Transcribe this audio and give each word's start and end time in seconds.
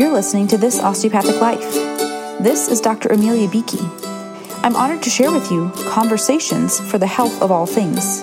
You're 0.00 0.14
listening 0.14 0.48
to 0.48 0.56
This 0.56 0.80
Osteopathic 0.80 1.42
Life. 1.42 1.74
This 2.42 2.68
is 2.68 2.80
Dr. 2.80 3.10
Amelia 3.10 3.46
Beakey. 3.50 3.82
I'm 4.64 4.74
honored 4.74 5.02
to 5.02 5.10
share 5.10 5.30
with 5.30 5.50
you 5.50 5.70
conversations 5.90 6.80
for 6.80 6.96
the 6.96 7.06
health 7.06 7.42
of 7.42 7.50
all 7.50 7.66
things. 7.66 8.22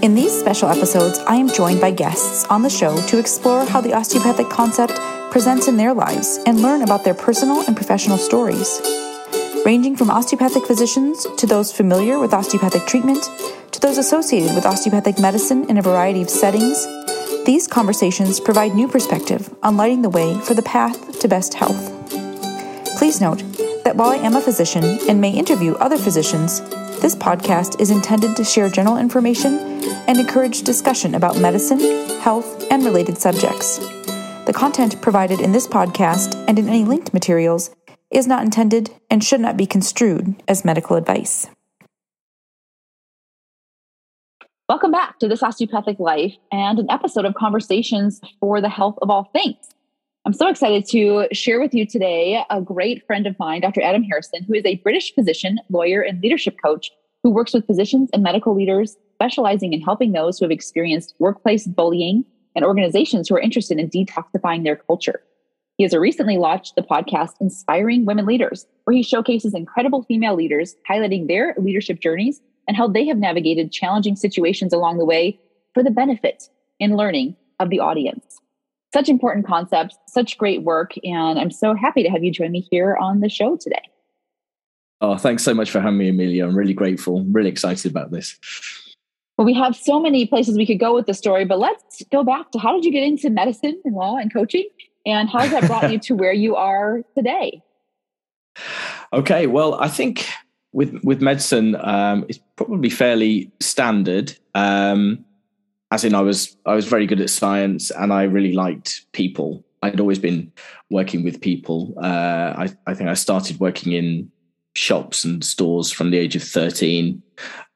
In 0.00 0.14
these 0.14 0.30
special 0.30 0.68
episodes, 0.68 1.18
I 1.26 1.34
am 1.34 1.48
joined 1.48 1.80
by 1.80 1.90
guests 1.90 2.44
on 2.44 2.62
the 2.62 2.70
show 2.70 2.96
to 3.08 3.18
explore 3.18 3.64
how 3.64 3.80
the 3.80 3.92
osteopathic 3.92 4.48
concept 4.48 4.92
presents 5.32 5.66
in 5.66 5.76
their 5.76 5.92
lives 5.92 6.38
and 6.46 6.62
learn 6.62 6.82
about 6.82 7.02
their 7.02 7.14
personal 7.14 7.62
and 7.66 7.74
professional 7.74 8.16
stories. 8.16 8.80
Ranging 9.66 9.96
from 9.96 10.08
osteopathic 10.08 10.66
physicians 10.66 11.26
to 11.36 11.48
those 11.48 11.72
familiar 11.72 12.20
with 12.20 12.32
osteopathic 12.32 12.86
treatment 12.86 13.28
to 13.72 13.80
those 13.80 13.98
associated 13.98 14.54
with 14.54 14.66
osteopathic 14.66 15.18
medicine 15.18 15.68
in 15.68 15.78
a 15.78 15.82
variety 15.82 16.22
of 16.22 16.30
settings, 16.30 16.86
these 17.44 17.66
conversations 17.66 18.38
provide 18.38 18.74
new 18.74 18.86
perspective 18.86 19.52
on 19.62 19.76
lighting 19.76 20.02
the 20.02 20.08
way 20.08 20.38
for 20.40 20.54
the 20.54 20.62
path 20.62 21.18
to 21.18 21.28
best 21.28 21.54
health. 21.54 21.90
Please 22.98 23.20
note 23.20 23.42
that 23.84 23.96
while 23.96 24.10
I 24.10 24.16
am 24.16 24.36
a 24.36 24.40
physician 24.40 24.84
and 25.08 25.20
may 25.20 25.30
interview 25.30 25.74
other 25.74 25.98
physicians, 25.98 26.60
this 27.00 27.16
podcast 27.16 27.80
is 27.80 27.90
intended 27.90 28.36
to 28.36 28.44
share 28.44 28.68
general 28.68 28.96
information 28.96 29.58
and 30.06 30.20
encourage 30.20 30.62
discussion 30.62 31.16
about 31.16 31.38
medicine, 31.38 31.80
health, 32.20 32.64
and 32.70 32.84
related 32.84 33.18
subjects. 33.18 33.78
The 34.46 34.52
content 34.54 35.02
provided 35.02 35.40
in 35.40 35.50
this 35.50 35.66
podcast 35.66 36.36
and 36.46 36.58
in 36.60 36.68
any 36.68 36.84
linked 36.84 37.12
materials 37.12 37.74
is 38.12 38.28
not 38.28 38.44
intended 38.44 38.90
and 39.10 39.24
should 39.24 39.40
not 39.40 39.56
be 39.56 39.66
construed 39.66 40.40
as 40.46 40.64
medical 40.64 40.96
advice. 40.96 41.48
Welcome 44.72 44.90
back 44.90 45.18
to 45.18 45.28
This 45.28 45.42
Osteopathic 45.42 45.98
Life 45.98 46.34
and 46.50 46.78
an 46.78 46.90
episode 46.90 47.26
of 47.26 47.34
Conversations 47.34 48.22
for 48.40 48.58
the 48.58 48.70
Health 48.70 48.96
of 49.02 49.10
All 49.10 49.24
Things. 49.24 49.68
I'm 50.24 50.32
so 50.32 50.48
excited 50.48 50.86
to 50.86 51.26
share 51.30 51.60
with 51.60 51.74
you 51.74 51.84
today 51.84 52.42
a 52.48 52.62
great 52.62 53.06
friend 53.06 53.26
of 53.26 53.38
mine, 53.38 53.60
Dr. 53.60 53.82
Adam 53.82 54.02
Harrison, 54.02 54.44
who 54.44 54.54
is 54.54 54.64
a 54.64 54.76
British 54.76 55.14
physician, 55.14 55.58
lawyer, 55.68 56.00
and 56.00 56.22
leadership 56.22 56.56
coach 56.64 56.90
who 57.22 57.28
works 57.30 57.52
with 57.52 57.66
physicians 57.66 58.08
and 58.14 58.22
medical 58.22 58.56
leaders, 58.56 58.96
specializing 59.12 59.74
in 59.74 59.82
helping 59.82 60.12
those 60.12 60.38
who 60.38 60.46
have 60.46 60.50
experienced 60.50 61.14
workplace 61.18 61.66
bullying 61.66 62.24
and 62.56 62.64
organizations 62.64 63.28
who 63.28 63.34
are 63.34 63.40
interested 63.40 63.78
in 63.78 63.90
detoxifying 63.90 64.64
their 64.64 64.76
culture. 64.76 65.20
He 65.76 65.84
has 65.84 65.92
recently 65.92 66.38
launched 66.38 66.76
the 66.76 66.82
podcast 66.82 67.32
Inspiring 67.42 68.06
Women 68.06 68.24
Leaders, 68.24 68.66
where 68.84 68.96
he 68.96 69.02
showcases 69.02 69.52
incredible 69.52 70.02
female 70.04 70.34
leaders, 70.34 70.76
highlighting 70.88 71.28
their 71.28 71.54
leadership 71.58 72.00
journeys 72.00 72.40
and 72.66 72.76
how 72.76 72.88
they 72.88 73.06
have 73.06 73.18
navigated 73.18 73.72
challenging 73.72 74.16
situations 74.16 74.72
along 74.72 74.98
the 74.98 75.04
way 75.04 75.38
for 75.74 75.82
the 75.82 75.90
benefit 75.90 76.48
and 76.80 76.96
learning 76.96 77.36
of 77.60 77.70
the 77.70 77.80
audience. 77.80 78.38
Such 78.92 79.08
important 79.08 79.46
concepts, 79.46 79.96
such 80.06 80.36
great 80.36 80.62
work, 80.62 80.92
and 81.02 81.38
I'm 81.38 81.50
so 81.50 81.74
happy 81.74 82.02
to 82.02 82.10
have 82.10 82.22
you 82.22 82.30
join 82.30 82.52
me 82.52 82.60
here 82.60 82.96
on 83.00 83.20
the 83.20 83.28
show 83.28 83.56
today. 83.56 83.82
Oh, 85.00 85.16
thanks 85.16 85.42
so 85.42 85.54
much 85.54 85.70
for 85.70 85.80
having 85.80 85.98
me, 85.98 86.08
Amelia. 86.10 86.46
I'm 86.46 86.54
really 86.54 86.74
grateful, 86.74 87.18
I'm 87.18 87.32
really 87.32 87.48
excited 87.48 87.90
about 87.90 88.10
this. 88.10 88.38
Well, 89.38 89.46
we 89.46 89.54
have 89.54 89.74
so 89.74 89.98
many 89.98 90.26
places 90.26 90.56
we 90.56 90.66
could 90.66 90.78
go 90.78 90.94
with 90.94 91.06
the 91.06 91.14
story, 91.14 91.44
but 91.44 91.58
let's 91.58 92.02
go 92.12 92.22
back 92.22 92.52
to 92.52 92.58
how 92.58 92.74
did 92.74 92.84
you 92.84 92.92
get 92.92 93.02
into 93.02 93.30
medicine 93.30 93.80
and 93.84 93.94
law 93.94 94.16
and 94.16 94.32
coaching? 94.32 94.68
And 95.04 95.28
how 95.28 95.40
has 95.40 95.50
that 95.50 95.66
brought 95.66 95.90
you 95.90 95.98
to 95.98 96.14
where 96.14 96.32
you 96.32 96.56
are 96.56 97.02
today? 97.16 97.62
Okay, 99.14 99.46
well, 99.46 99.74
I 99.74 99.88
think 99.88 100.26
with 100.72 100.98
with 101.02 101.20
medicine, 101.20 101.76
um, 101.80 102.24
it's 102.28 102.40
probably 102.56 102.90
fairly 102.90 103.50
standard. 103.60 104.36
Um, 104.54 105.24
as 105.90 106.04
in, 106.04 106.14
I 106.14 106.22
was 106.22 106.56
I 106.66 106.74
was 106.74 106.86
very 106.86 107.06
good 107.06 107.20
at 107.20 107.30
science, 107.30 107.90
and 107.90 108.12
I 108.12 108.24
really 108.24 108.52
liked 108.52 109.06
people. 109.12 109.64
I'd 109.82 110.00
always 110.00 110.18
been 110.18 110.52
working 110.90 111.24
with 111.24 111.40
people. 111.40 111.94
Uh, 112.00 112.54
I, 112.56 112.68
I 112.86 112.94
think 112.94 113.10
I 113.10 113.14
started 113.14 113.58
working 113.58 113.92
in 113.92 114.30
shops 114.74 115.24
and 115.24 115.44
stores 115.44 115.90
from 115.90 116.10
the 116.10 116.18
age 116.18 116.36
of 116.36 116.42
13 116.42 117.20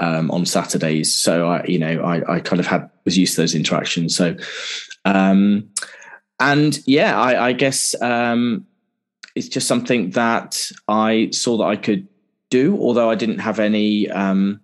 um, 0.00 0.30
on 0.30 0.46
Saturdays. 0.46 1.14
So 1.14 1.48
I, 1.48 1.64
you 1.64 1.78
know, 1.78 2.00
I, 2.00 2.36
I, 2.36 2.40
kind 2.40 2.60
of 2.60 2.66
had 2.66 2.88
was 3.04 3.18
used 3.18 3.34
to 3.34 3.42
those 3.42 3.54
interactions. 3.54 4.16
So, 4.16 4.36
um, 5.04 5.68
and 6.40 6.78
yeah, 6.86 7.20
I, 7.20 7.48
I 7.48 7.52
guess 7.52 8.00
um, 8.00 8.66
it's 9.34 9.48
just 9.48 9.66
something 9.66 10.10
that 10.10 10.70
I 10.88 11.30
saw 11.32 11.58
that 11.58 11.64
I 11.64 11.76
could 11.76 12.06
do, 12.50 12.78
although 12.80 13.10
I 13.10 13.14
didn't 13.14 13.38
have 13.38 13.58
any 13.58 14.10
um, 14.10 14.60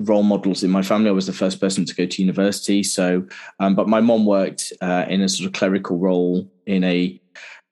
role 0.00 0.22
models 0.22 0.62
in 0.62 0.70
my 0.70 0.82
family. 0.82 1.10
I 1.10 1.12
was 1.12 1.26
the 1.26 1.32
first 1.32 1.60
person 1.60 1.84
to 1.84 1.94
go 1.94 2.06
to 2.06 2.22
university. 2.22 2.82
So, 2.82 3.26
um, 3.58 3.74
but 3.74 3.88
my 3.88 4.00
mom 4.00 4.26
worked 4.26 4.72
uh, 4.80 5.04
in 5.08 5.20
a 5.20 5.28
sort 5.28 5.46
of 5.46 5.52
clerical 5.52 5.98
role 5.98 6.50
in 6.66 6.84
a, 6.84 7.20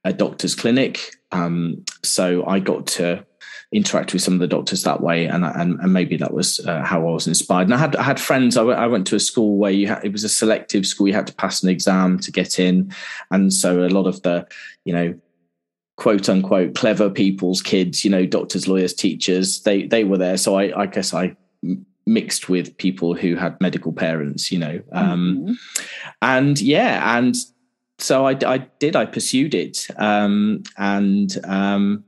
a 0.05 0.13
doctor's 0.13 0.55
clinic. 0.55 1.17
Um, 1.33 1.85
so 2.03 2.47
I 2.47 2.61
got 2.61 2.87
to 2.89 3.25
interact 3.71 4.15
with 4.15 4.23
some 4.23 4.35
of 4.35 4.41
the 4.41 4.47
doctors 4.47 4.83
that 4.83 5.03
way, 5.03 5.27
and 5.27 5.45
and, 5.45 5.79
and 5.81 5.93
maybe 5.93 6.17
that 6.17 6.33
was 6.33 6.61
uh, 6.61 6.83
how 6.83 7.01
I 7.07 7.11
was 7.11 7.27
inspired. 7.27 7.65
And 7.65 7.75
I 7.75 7.79
had 7.79 7.97
I 7.97 8.03
had 8.03 8.21
friends. 8.21 8.57
I, 8.57 8.61
w- 8.61 8.79
I 8.79 8.87
went 8.87 9.07
to 9.09 9.17
a 9.17 9.21
school 9.21 9.57
where 9.57 9.71
you 9.71 9.89
had, 9.89 10.05
it 10.05 10.13
was 10.13 10.25
a 10.25 10.29
selective 10.29 10.87
school. 10.87 11.09
You 11.09 11.15
had 11.15 11.27
to 11.27 11.35
pass 11.35 11.63
an 11.63 11.69
exam 11.69 12.19
to 12.21 12.33
get 12.33 12.59
in, 12.59 12.95
and 13.31 13.53
so 13.53 13.85
a 13.85 13.89
lot 13.89 14.07
of 14.07 14.23
the 14.23 14.47
you 14.85 14.93
know 14.93 15.15
quote 15.99 16.29
unquote 16.29 16.77
clever 16.77 17.11
people's 17.11 17.61
kids, 17.61 18.05
you 18.05 18.11
know, 18.11 18.25
doctors, 18.25 18.67
lawyers, 18.67 18.95
teachers, 18.95 19.63
they 19.63 19.87
they 19.87 20.05
were 20.05 20.17
there. 20.17 20.39
So 20.39 20.57
I, 20.57 20.83
I 20.83 20.87
guess 20.87 21.13
I 21.13 21.37
mixed 22.07 22.49
with 22.49 22.77
people 22.79 23.15
who 23.15 23.35
had 23.35 23.61
medical 23.61 23.93
parents, 23.93 24.51
you 24.51 24.59
know, 24.59 24.81
um, 24.93 25.37
mm-hmm. 25.37 25.85
and 26.23 26.59
yeah, 26.61 27.19
and 27.19 27.37
so 27.99 28.27
I, 28.27 28.39
I 28.47 28.59
did. 28.79 28.97
I 28.97 29.07
pursued 29.07 29.55
it, 29.55 29.87
um, 29.97 30.63
and 30.77 31.37
um, 31.45 32.05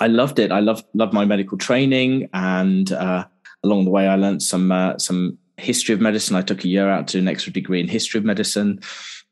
I 0.00 0.06
loved 0.06 0.38
it. 0.38 0.50
I 0.50 0.60
loved 0.60 0.86
loved 0.94 1.12
my 1.12 1.26
medical 1.26 1.58
training, 1.58 2.30
and 2.32 2.90
uh, 2.92 3.26
along 3.62 3.84
the 3.84 3.90
way, 3.90 4.08
I 4.08 4.16
learned 4.16 4.42
some 4.42 4.72
uh, 4.72 4.96
some 4.96 5.36
history 5.58 5.94
of 5.94 6.00
medicine. 6.00 6.34
I 6.34 6.42
took 6.42 6.64
a 6.64 6.68
year 6.68 6.88
out 6.88 7.08
to 7.08 7.18
an 7.18 7.28
extra 7.28 7.52
degree 7.52 7.80
in 7.80 7.88
history 7.88 8.18
of 8.18 8.24
medicine. 8.24 8.80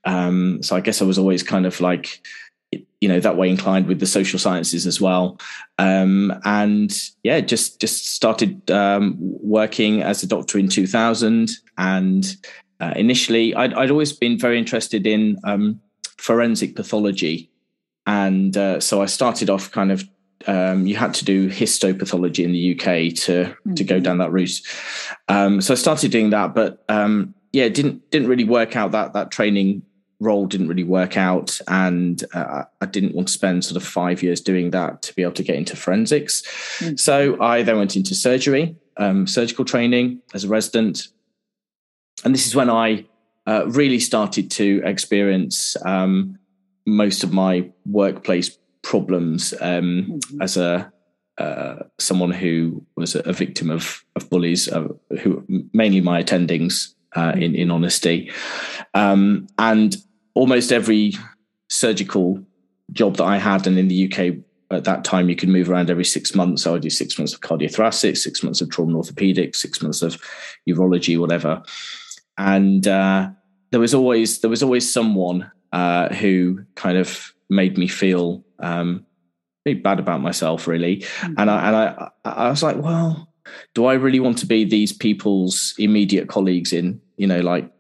Um, 0.04 0.62
so 0.62 0.76
I 0.76 0.80
guess 0.80 1.00
I 1.00 1.04
was 1.04 1.16
always 1.16 1.42
kind 1.42 1.64
of 1.64 1.80
like 1.80 2.20
you 3.00 3.08
know 3.08 3.20
that 3.20 3.36
way 3.36 3.50
inclined 3.50 3.86
with 3.86 3.98
the 4.00 4.06
social 4.06 4.38
sciences 4.38 4.86
as 4.86 5.00
well 5.00 5.38
um, 5.78 6.32
and 6.44 7.10
yeah 7.24 7.40
just 7.40 7.80
just 7.80 8.14
started 8.14 8.70
um, 8.70 9.16
working 9.18 10.02
as 10.02 10.22
a 10.22 10.26
doctor 10.26 10.58
in 10.58 10.68
2000 10.68 11.50
and 11.78 12.36
uh, 12.80 12.92
initially 12.96 13.54
I'd, 13.54 13.74
I'd, 13.74 13.90
always 13.90 14.12
been 14.12 14.38
very 14.38 14.58
interested 14.58 15.06
in 15.06 15.36
um, 15.44 15.80
forensic 16.16 16.76
pathology 16.76 17.50
and 18.06 18.56
uh, 18.56 18.80
so 18.80 19.02
i 19.02 19.06
started 19.06 19.50
off 19.50 19.70
kind 19.70 19.90
of 19.92 20.04
um, 20.46 20.86
you 20.86 20.96
had 20.96 21.14
to 21.14 21.24
do 21.24 21.48
histopathology 21.48 22.44
in 22.44 22.52
the 22.52 22.74
uk 22.74 22.84
to 22.84 23.44
mm-hmm. 23.44 23.74
to 23.74 23.84
go 23.84 23.96
mm-hmm. 23.96 24.04
down 24.04 24.18
that 24.18 24.32
route 24.32 24.60
um, 25.28 25.60
so 25.60 25.74
i 25.74 25.76
started 25.76 26.12
doing 26.12 26.30
that 26.30 26.54
but 26.54 26.84
um, 26.88 27.34
yeah 27.52 27.68
didn't 27.68 28.08
didn't 28.10 28.28
really 28.28 28.44
work 28.44 28.76
out 28.76 28.92
that 28.92 29.12
that 29.12 29.30
training 29.32 29.82
role 30.22 30.46
didn't 30.46 30.68
really 30.68 30.84
work 30.84 31.16
out 31.16 31.60
and 31.68 32.24
uh, 32.34 32.64
i 32.80 32.86
didn't 32.86 33.14
want 33.14 33.28
to 33.28 33.34
spend 33.34 33.64
sort 33.64 33.76
of 33.76 33.86
five 33.86 34.22
years 34.22 34.40
doing 34.40 34.70
that 34.70 35.02
to 35.02 35.14
be 35.14 35.22
able 35.22 35.32
to 35.32 35.42
get 35.42 35.56
into 35.56 35.76
forensics 35.76 36.42
mm. 36.78 36.98
so 36.98 37.40
i 37.40 37.62
then 37.62 37.76
went 37.76 37.96
into 37.96 38.14
surgery 38.14 38.76
um, 38.98 39.26
surgical 39.26 39.64
training 39.64 40.20
as 40.34 40.44
a 40.44 40.48
resident 40.48 41.08
and 42.24 42.34
this 42.34 42.46
is 42.46 42.54
when 42.54 42.70
i 42.70 43.04
uh, 43.46 43.66
really 43.68 43.98
started 43.98 44.50
to 44.50 44.80
experience 44.84 45.76
um, 45.84 46.38
most 46.86 47.24
of 47.24 47.32
my 47.32 47.68
workplace 47.86 48.56
problems 48.82 49.54
um, 49.60 50.06
mm-hmm. 50.08 50.42
as 50.42 50.56
a 50.56 50.92
uh, 51.38 51.76
someone 51.98 52.30
who 52.30 52.84
was 52.96 53.14
a, 53.14 53.32
victim 53.32 53.70
of, 53.70 54.04
of 54.16 54.28
bullies, 54.28 54.68
uh, 54.68 54.86
who 55.20 55.42
mainly 55.72 56.00
my 56.00 56.22
attendings, 56.22 56.94
uh, 57.16 57.32
in 57.34 57.54
in 57.54 57.70
honesty, 57.70 58.30
um, 58.94 59.46
and 59.58 59.96
almost 60.34 60.72
every 60.72 61.14
surgical 61.68 62.42
job 62.92 63.16
that 63.16 63.24
I 63.24 63.38
had, 63.38 63.66
and 63.66 63.78
in 63.78 63.88
the 63.88 64.12
UK 64.12 64.36
at 64.70 64.84
that 64.84 65.04
time, 65.04 65.28
you 65.28 65.36
could 65.36 65.48
move 65.48 65.70
around 65.70 65.90
every 65.90 66.04
six 66.04 66.34
months. 66.34 66.62
So 66.62 66.74
I'd 66.74 66.82
do 66.82 66.90
six 66.90 67.18
months 67.18 67.34
of 67.34 67.40
cardiothoracic, 67.40 68.16
six 68.16 68.42
months 68.42 68.60
of 68.60 68.70
trauma 68.70 68.96
and 68.96 69.04
orthopedics, 69.04 69.56
six 69.56 69.82
months 69.82 70.02
of 70.02 70.20
urology, 70.68 71.18
whatever. 71.18 71.62
And 72.38 72.86
uh, 72.88 73.30
there 73.70 73.80
was 73.80 73.94
always 73.94 74.40
there 74.40 74.50
was 74.50 74.62
always 74.62 74.90
someone 74.90 75.50
uh, 75.72 76.12
who 76.14 76.64
kind 76.74 76.98
of 76.98 77.32
made 77.50 77.76
me 77.76 77.86
feel 77.86 78.44
um, 78.60 79.04
really 79.66 79.78
bad 79.78 79.98
about 79.98 80.22
myself, 80.22 80.66
really. 80.66 80.98
Mm-hmm. 80.98 81.34
And 81.38 81.50
I 81.50 81.66
and 81.66 81.76
I 81.76 82.10
I 82.24 82.50
was 82.50 82.62
like, 82.62 82.76
well, 82.76 83.28
do 83.74 83.86
I 83.86 83.94
really 83.94 84.20
want 84.20 84.38
to 84.38 84.46
be 84.46 84.64
these 84.64 84.92
people's 84.92 85.74
immediate 85.78 86.28
colleagues 86.28 86.72
in 86.72 87.00
you 87.16 87.26
know 87.26 87.40
like 87.40 87.70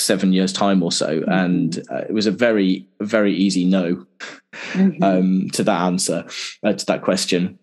seven 0.00 0.32
years 0.32 0.52
time 0.52 0.82
or 0.82 0.92
so 0.92 1.20
mm-hmm. 1.20 1.30
and 1.30 1.78
uh, 1.90 2.02
it 2.08 2.12
was 2.12 2.26
a 2.26 2.30
very 2.30 2.86
very 3.00 3.34
easy 3.34 3.64
no 3.64 4.06
mm-hmm. 4.52 5.02
um, 5.02 5.48
to 5.50 5.62
that 5.62 5.80
answer 5.82 6.24
uh, 6.62 6.72
to 6.72 6.86
that 6.86 7.02
question 7.02 7.58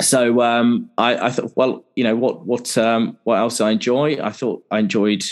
so 0.00 0.42
um, 0.42 0.90
I, 0.98 1.26
I, 1.26 1.30
thought 1.30 1.52
well 1.54 1.84
you 1.94 2.02
know 2.04 2.16
what 2.16 2.46
what 2.46 2.76
um, 2.76 3.16
what 3.24 3.38
else 3.38 3.60
i 3.60 3.70
enjoy 3.70 4.22
i 4.22 4.30
thought 4.30 4.64
i 4.70 4.78
enjoyed 4.78 5.24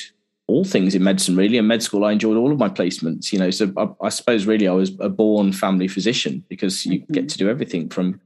all 0.53 0.65
things 0.65 0.95
in 0.95 1.03
medicine 1.03 1.37
really. 1.37 1.57
In 1.57 1.67
med 1.67 1.83
school, 1.83 2.05
I 2.05 2.13
enjoyed 2.13 2.37
all 2.37 2.53
of 2.53 2.59
my 2.59 2.69
placements. 2.69 3.33
You 3.33 3.39
know, 3.39 3.51
so 3.51 3.73
I, 3.77 4.07
I 4.07 4.09
suppose 4.11 4.47
really 4.47 4.69
I 4.69 4.73
was 4.73 4.93
a 5.01 5.09
born 5.09 5.53
family 5.53 5.89
physician 5.89 6.45
because 6.49 6.85
you 6.85 7.01
mm-hmm. 7.01 7.13
get 7.13 7.29
to 7.31 7.39
do 7.39 7.49
everything 7.49 7.89
from 7.89 8.21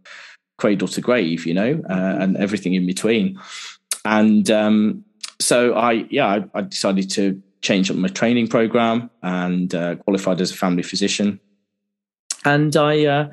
cradle 0.58 0.88
to 0.88 1.00
grave. 1.00 1.46
You 1.46 1.54
know, 1.54 1.82
uh, 1.88 1.94
mm-hmm. 1.94 2.22
and 2.22 2.36
everything 2.36 2.74
in 2.74 2.86
between. 2.86 3.38
And 4.04 4.50
um, 4.50 5.04
so 5.40 5.74
I, 5.74 6.06
yeah, 6.10 6.26
I, 6.26 6.58
I, 6.58 6.62
decided 6.62 7.10
to 7.10 7.42
change 7.62 7.90
up 7.90 7.96
my 7.96 8.08
training 8.08 8.48
program 8.48 9.10
and 9.22 9.74
uh, 9.74 9.96
qualified 9.96 10.40
as 10.40 10.50
a 10.50 10.56
family 10.56 10.82
physician. 10.82 11.40
And 12.44 12.76
I, 12.76 13.04
uh, 13.06 13.28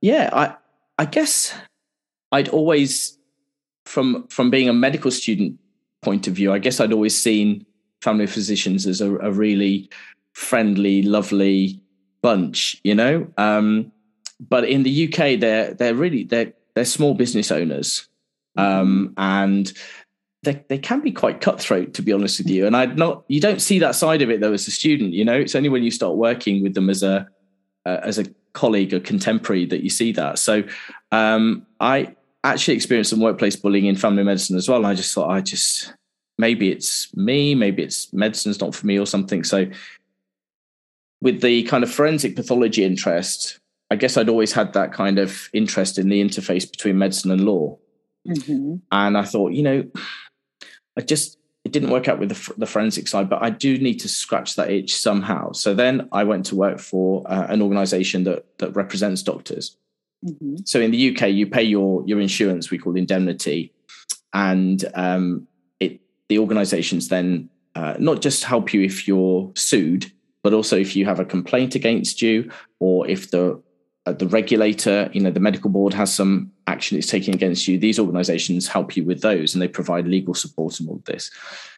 yeah, 0.00 0.30
I, 0.32 0.54
I 0.98 1.04
guess 1.04 1.54
I'd 2.32 2.48
always, 2.48 3.18
from 3.84 4.26
from 4.28 4.50
being 4.50 4.68
a 4.68 4.72
medical 4.72 5.10
student 5.10 5.58
point 6.02 6.26
of 6.26 6.34
view, 6.34 6.52
I 6.52 6.58
guess 6.58 6.80
I'd 6.80 6.92
always 6.92 7.16
seen 7.16 7.66
family 8.00 8.26
physicians 8.26 8.86
as 8.86 9.00
a, 9.00 9.16
a 9.18 9.30
really 9.30 9.90
friendly, 10.32 11.02
lovely 11.02 11.80
bunch, 12.22 12.80
you 12.84 12.94
know. 12.94 13.26
Um, 13.36 13.92
but 14.40 14.68
in 14.68 14.82
the 14.82 15.08
UK, 15.08 15.40
they're 15.40 15.74
they're 15.74 15.94
really 15.94 16.24
they're 16.24 16.52
they're 16.74 16.84
small 16.84 17.14
business 17.14 17.50
owners, 17.50 18.08
um, 18.56 19.14
and 19.16 19.72
they 20.44 20.64
they 20.68 20.78
can 20.78 21.00
be 21.00 21.12
quite 21.12 21.40
cutthroat, 21.40 21.94
to 21.94 22.02
be 22.02 22.12
honest 22.12 22.38
with 22.38 22.48
you. 22.48 22.66
And 22.66 22.76
I'd 22.76 22.96
not 22.96 23.24
you 23.28 23.40
don't 23.40 23.60
see 23.60 23.78
that 23.80 23.94
side 23.94 24.22
of 24.22 24.30
it 24.30 24.40
though 24.40 24.52
as 24.52 24.68
a 24.68 24.70
student. 24.70 25.12
You 25.12 25.24
know, 25.24 25.34
it's 25.34 25.54
only 25.54 25.68
when 25.68 25.82
you 25.82 25.90
start 25.90 26.16
working 26.16 26.62
with 26.62 26.74
them 26.74 26.90
as 26.90 27.02
a 27.02 27.28
uh, 27.86 28.00
as 28.02 28.18
a 28.18 28.26
colleague 28.52 28.94
or 28.94 29.00
contemporary 29.00 29.66
that 29.66 29.82
you 29.82 29.90
see 29.90 30.12
that. 30.12 30.38
So 30.38 30.62
um, 31.12 31.66
I 31.80 32.14
actually 32.44 32.74
experienced 32.74 33.10
some 33.10 33.20
workplace 33.20 33.56
bullying 33.56 33.86
in 33.86 33.96
family 33.96 34.22
medicine 34.22 34.56
as 34.56 34.68
well. 34.68 34.78
And 34.78 34.86
I 34.86 34.94
just 34.94 35.14
thought 35.14 35.30
I 35.30 35.40
just 35.40 35.92
maybe 36.38 36.70
it's 36.70 37.14
me, 37.16 37.54
maybe 37.54 37.82
it's 37.82 38.12
medicine's 38.12 38.60
not 38.60 38.74
for 38.74 38.86
me 38.86 38.98
or 38.98 39.06
something. 39.06 39.44
So 39.44 39.66
with 41.20 41.40
the 41.40 41.62
kind 41.64 41.82
of 41.82 41.90
forensic 41.90 42.36
pathology 42.36 42.84
interest, 42.84 43.58
I 43.90 43.96
guess 43.96 44.16
I'd 44.16 44.28
always 44.28 44.52
had 44.52 44.72
that 44.72 44.92
kind 44.92 45.18
of 45.18 45.48
interest 45.52 45.98
in 45.98 46.08
the 46.08 46.22
interface 46.22 46.70
between 46.70 46.98
medicine 46.98 47.30
and 47.30 47.44
law. 47.44 47.78
Mm-hmm. 48.28 48.76
And 48.90 49.18
I 49.18 49.24
thought, 49.24 49.52
you 49.52 49.62
know, 49.62 49.84
I 50.96 51.02
just 51.02 51.38
it 51.64 51.72
didn't 51.72 51.90
work 51.90 52.08
out 52.08 52.18
with 52.18 52.28
the, 52.28 52.54
the, 52.58 52.66
forensic 52.66 53.08
side, 53.08 53.30
but 53.30 53.42
I 53.42 53.48
do 53.48 53.78
need 53.78 53.98
to 54.00 54.08
scratch 54.08 54.54
that 54.56 54.70
itch 54.70 54.94
somehow. 54.94 55.52
So 55.52 55.72
then 55.72 56.08
I 56.12 56.22
went 56.22 56.44
to 56.46 56.54
work 56.54 56.78
for 56.78 57.22
uh, 57.26 57.46
an 57.48 57.62
organization 57.62 58.24
that 58.24 58.44
that 58.58 58.76
represents 58.76 59.22
doctors. 59.22 59.76
Mm-hmm. 60.24 60.56
So 60.64 60.80
in 60.80 60.90
the 60.90 61.16
UK, 61.16 61.30
you 61.30 61.46
pay 61.46 61.62
your 61.62 62.04
your 62.06 62.20
insurance, 62.20 62.70
we 62.70 62.78
call 62.78 62.96
indemnity, 62.96 63.72
and 64.32 64.84
um, 64.94 65.46
it 65.80 66.00
the 66.28 66.38
organizations 66.38 67.08
then 67.08 67.48
uh, 67.74 67.94
not 67.98 68.20
just 68.20 68.44
help 68.44 68.74
you 68.74 68.82
if 68.82 69.08
you're 69.08 69.50
sued, 69.56 70.12
but 70.42 70.52
also 70.52 70.76
if 70.76 70.94
you 70.94 71.06
have 71.06 71.18
a 71.18 71.24
complaint 71.24 71.74
against 71.74 72.20
you, 72.20 72.50
or 72.78 73.08
if 73.08 73.30
the 73.30 73.60
uh, 74.06 74.12
the 74.12 74.28
regulator, 74.28 75.08
you 75.12 75.20
know, 75.20 75.30
the 75.30 75.40
medical 75.40 75.70
board 75.70 75.94
has 75.94 76.14
some 76.14 76.52
action 76.66 76.98
it's 76.98 77.06
taking 77.06 77.34
against 77.34 77.66
you. 77.66 77.78
These 77.78 77.98
organizations 77.98 78.68
help 78.68 78.96
you 78.96 79.04
with 79.04 79.22
those 79.22 79.54
and 79.54 79.62
they 79.62 79.68
provide 79.68 80.06
legal 80.06 80.34
support 80.34 80.78
and 80.78 80.88
all 80.88 80.96
of 80.96 81.04
this. 81.04 81.30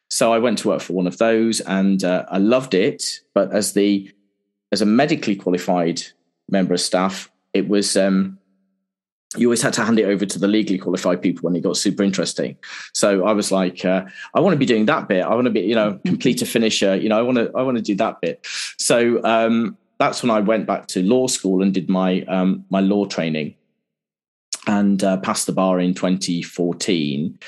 So 0.08 0.32
I 0.32 0.38
went 0.38 0.58
to 0.58 0.68
work 0.68 0.80
for 0.80 0.92
one 0.92 1.06
of 1.06 1.18
those 1.18 1.60
and 1.60 2.02
uh, 2.02 2.24
I 2.28 2.38
loved 2.38 2.74
it. 2.74 3.20
But 3.34 3.52
as 3.52 3.72
the 3.72 4.10
as 4.72 4.82
a 4.82 4.86
medically 4.86 5.36
qualified 5.36 6.02
member 6.48 6.74
of 6.74 6.80
staff, 6.80 7.30
it 7.52 7.68
was 7.68 7.96
um, 7.96 8.38
you 9.36 9.48
always 9.48 9.62
had 9.62 9.72
to 9.74 9.84
hand 9.84 9.98
it 9.98 10.04
over 10.04 10.26
to 10.26 10.38
the 10.38 10.48
legally 10.48 10.78
qualified 10.78 11.22
people 11.22 11.42
when 11.42 11.56
it 11.56 11.62
got 11.62 11.76
super 11.76 12.02
interesting. 12.02 12.56
So 12.92 13.24
I 13.24 13.32
was 13.32 13.52
like, 13.52 13.84
uh, 13.84 14.04
I 14.34 14.40
want 14.40 14.54
to 14.54 14.58
be 14.58 14.66
doing 14.66 14.86
that 14.86 15.08
bit. 15.08 15.24
I 15.24 15.34
want 15.34 15.46
to 15.46 15.50
be, 15.50 15.60
you 15.60 15.74
know, 15.74 16.00
complete 16.04 16.42
a 16.42 16.46
finisher. 16.46 16.96
You 16.96 17.08
know, 17.08 17.18
I 17.18 17.22
want 17.22 17.38
to, 17.38 17.50
I 17.54 17.62
want 17.62 17.76
to 17.76 17.82
do 17.82 17.94
that 17.96 18.20
bit. 18.20 18.46
So 18.78 19.22
um, 19.24 19.76
that's 19.98 20.22
when 20.22 20.30
I 20.30 20.40
went 20.40 20.66
back 20.66 20.86
to 20.88 21.02
law 21.02 21.26
school 21.26 21.62
and 21.62 21.72
did 21.72 21.88
my 21.88 22.22
um, 22.22 22.64
my 22.70 22.80
law 22.80 23.06
training 23.06 23.54
and 24.66 25.02
uh, 25.02 25.16
passed 25.18 25.46
the 25.46 25.52
bar 25.52 25.78
in 25.80 25.94
2014. 25.94 27.38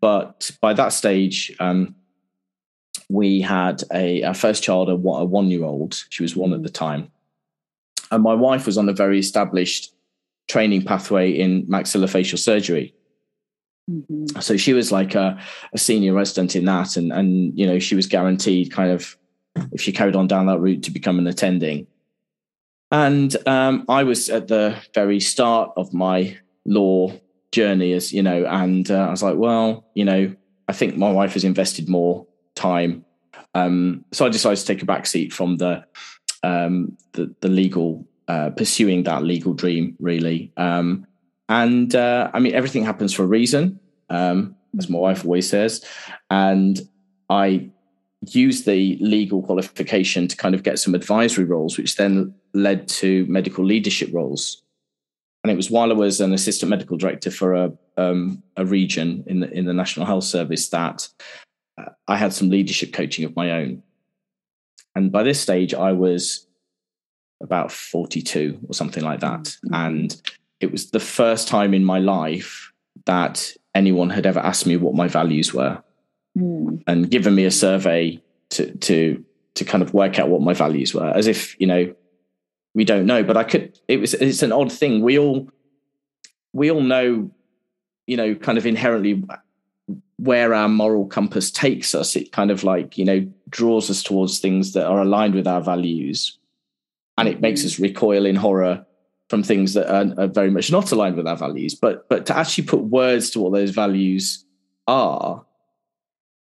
But 0.00 0.50
by 0.60 0.74
that 0.74 0.92
stage, 0.92 1.54
um, 1.60 1.94
we 3.08 3.40
had 3.40 3.82
a 3.92 4.22
our 4.24 4.34
first 4.34 4.62
child, 4.62 4.88
a, 4.88 4.92
a 4.92 5.24
one 5.24 5.48
year 5.48 5.64
old. 5.64 6.04
She 6.10 6.22
was 6.22 6.36
one 6.36 6.52
at 6.52 6.62
the 6.62 6.68
time, 6.68 7.10
and 8.10 8.22
my 8.22 8.34
wife 8.34 8.66
was 8.66 8.78
on 8.78 8.88
a 8.88 8.92
very 8.92 9.18
established 9.18 9.94
training 10.48 10.84
pathway 10.84 11.30
in 11.30 11.66
maxillofacial 11.66 12.38
surgery. 12.38 12.94
Mm-hmm. 13.90 14.40
So 14.40 14.56
she 14.56 14.72
was 14.72 14.90
like 14.90 15.14
a, 15.14 15.38
a, 15.72 15.78
senior 15.78 16.12
resident 16.12 16.56
in 16.56 16.64
that, 16.64 16.96
and 16.96 17.12
and 17.12 17.56
you 17.56 17.66
know 17.66 17.78
she 17.78 17.94
was 17.94 18.06
guaranteed 18.06 18.72
kind 18.72 18.90
of 18.90 19.16
if 19.72 19.80
she 19.80 19.92
carried 19.92 20.16
on 20.16 20.26
down 20.26 20.46
that 20.46 20.60
route 20.60 20.82
to 20.84 20.90
become 20.90 21.18
an 21.18 21.26
attending. 21.26 21.86
And 22.90 23.36
um, 23.48 23.84
I 23.88 24.04
was 24.04 24.28
at 24.28 24.48
the 24.48 24.76
very 24.94 25.20
start 25.20 25.72
of 25.76 25.92
my 25.92 26.38
law 26.64 27.12
journey, 27.52 27.92
as 27.92 28.12
you 28.12 28.22
know, 28.22 28.46
and 28.46 28.90
uh, 28.90 29.06
I 29.08 29.10
was 29.10 29.22
like, 29.22 29.36
well, 29.36 29.84
you 29.94 30.04
know, 30.04 30.34
I 30.68 30.72
think 30.72 30.96
my 30.96 31.10
wife 31.10 31.32
has 31.34 31.44
invested 31.44 31.88
more 31.88 32.26
time, 32.54 33.04
um, 33.54 34.04
so 34.12 34.26
I 34.26 34.28
decided 34.28 34.58
to 34.58 34.66
take 34.66 34.82
a 34.82 34.86
back 34.86 35.06
seat 35.06 35.32
from 35.32 35.56
the 35.56 35.84
um, 36.42 36.96
the, 37.12 37.34
the, 37.40 37.48
legal 37.48 38.06
uh, 38.28 38.50
pursuing 38.50 39.02
that 39.04 39.24
legal 39.24 39.54
dream, 39.54 39.96
really. 39.98 40.52
Um, 40.56 41.06
and 41.48 41.94
uh, 41.94 42.30
I 42.32 42.38
mean, 42.38 42.54
everything 42.54 42.84
happens 42.84 43.12
for 43.12 43.24
a 43.24 43.26
reason, 43.26 43.80
um, 44.10 44.54
as 44.78 44.88
my 44.88 44.98
wife 44.98 45.24
always 45.24 45.48
says, 45.48 45.84
and 46.30 46.78
I 47.30 47.70
used 48.22 48.66
the 48.66 48.96
legal 49.00 49.42
qualification 49.42 50.26
to 50.28 50.36
kind 50.36 50.54
of 50.54 50.62
get 50.62 50.78
some 50.78 50.94
advisory 50.94 51.44
roles, 51.44 51.76
which 51.76 51.96
then 51.96 52.34
led 52.54 52.88
to 52.88 53.26
medical 53.26 53.64
leadership 53.64 54.10
roles. 54.12 54.62
And 55.44 55.50
it 55.50 55.56
was 55.56 55.70
while 55.70 55.90
I 55.90 55.94
was 55.94 56.20
an 56.20 56.32
assistant 56.32 56.70
medical 56.70 56.96
director 56.96 57.30
for 57.30 57.54
a, 57.54 57.72
um, 57.96 58.42
a 58.56 58.64
region 58.64 59.22
in 59.26 59.40
the, 59.40 59.50
in 59.52 59.64
the 59.64 59.74
National 59.74 60.06
Health 60.06 60.24
Service 60.24 60.68
that 60.70 61.08
uh, 61.78 61.90
I 62.08 62.16
had 62.16 62.32
some 62.32 62.50
leadership 62.50 62.92
coaching 62.92 63.24
of 63.24 63.36
my 63.36 63.52
own. 63.52 63.82
And 64.94 65.12
by 65.12 65.22
this 65.22 65.40
stage, 65.40 65.74
I 65.74 65.92
was 65.92 66.46
about 67.42 67.70
42 67.70 68.58
or 68.68 68.74
something 68.74 69.04
like 69.04 69.20
that. 69.20 69.44
Mm-hmm. 69.44 69.74
And 69.74 70.22
it 70.58 70.72
was 70.72 70.90
the 70.90 71.00
first 71.00 71.48
time 71.48 71.74
in 71.74 71.84
my 71.84 71.98
life 71.98 72.72
that 73.04 73.52
anyone 73.74 74.10
had 74.10 74.26
ever 74.26 74.40
asked 74.40 74.66
me 74.66 74.76
what 74.76 74.94
my 74.94 75.06
values 75.06 75.52
were 75.52 75.82
mm. 76.36 76.82
and 76.86 77.10
given 77.10 77.34
me 77.34 77.44
a 77.44 77.50
survey 77.50 78.20
to 78.50 78.76
to 78.78 79.24
to 79.54 79.64
kind 79.64 79.82
of 79.82 79.94
work 79.94 80.18
out 80.18 80.28
what 80.28 80.42
my 80.42 80.52
values 80.52 80.94
were, 80.94 81.08
as 81.08 81.26
if 81.26 81.58
you 81.60 81.66
know 81.66 81.94
we 82.74 82.84
don't 82.84 83.06
know. 83.06 83.24
But 83.24 83.36
I 83.36 83.44
could. 83.44 83.78
It 83.88 83.98
was. 83.98 84.14
It's 84.14 84.42
an 84.42 84.52
odd 84.52 84.70
thing. 84.70 85.00
We 85.00 85.18
all 85.18 85.48
we 86.52 86.70
all 86.70 86.82
know, 86.82 87.30
you 88.06 88.16
know, 88.16 88.34
kind 88.34 88.58
of 88.58 88.66
inherently 88.66 89.24
where 90.18 90.54
our 90.54 90.68
moral 90.68 91.06
compass 91.06 91.50
takes 91.50 91.94
us. 91.94 92.14
It 92.14 92.32
kind 92.32 92.50
of 92.50 92.64
like 92.64 92.98
you 92.98 93.04
know 93.04 93.26
draws 93.48 93.90
us 93.90 94.02
towards 94.02 94.38
things 94.38 94.74
that 94.74 94.86
are 94.86 95.00
aligned 95.00 95.34
with 95.34 95.46
our 95.46 95.62
values, 95.62 96.38
and 97.16 97.28
it 97.28 97.40
makes 97.40 97.62
mm. 97.62 97.66
us 97.66 97.80
recoil 97.80 98.26
in 98.26 98.36
horror 98.36 98.84
from 99.28 99.42
things 99.42 99.74
that 99.74 99.92
are, 99.92 100.22
are, 100.22 100.28
very 100.28 100.50
much 100.50 100.70
not 100.70 100.92
aligned 100.92 101.16
with 101.16 101.26
our 101.26 101.36
values. 101.36 101.74
But 101.74 102.06
but 102.10 102.26
to 102.26 102.36
actually 102.36 102.64
put 102.64 102.82
words 102.82 103.30
to 103.30 103.40
what 103.40 103.54
those 103.54 103.70
values 103.70 104.44
are 104.86 105.45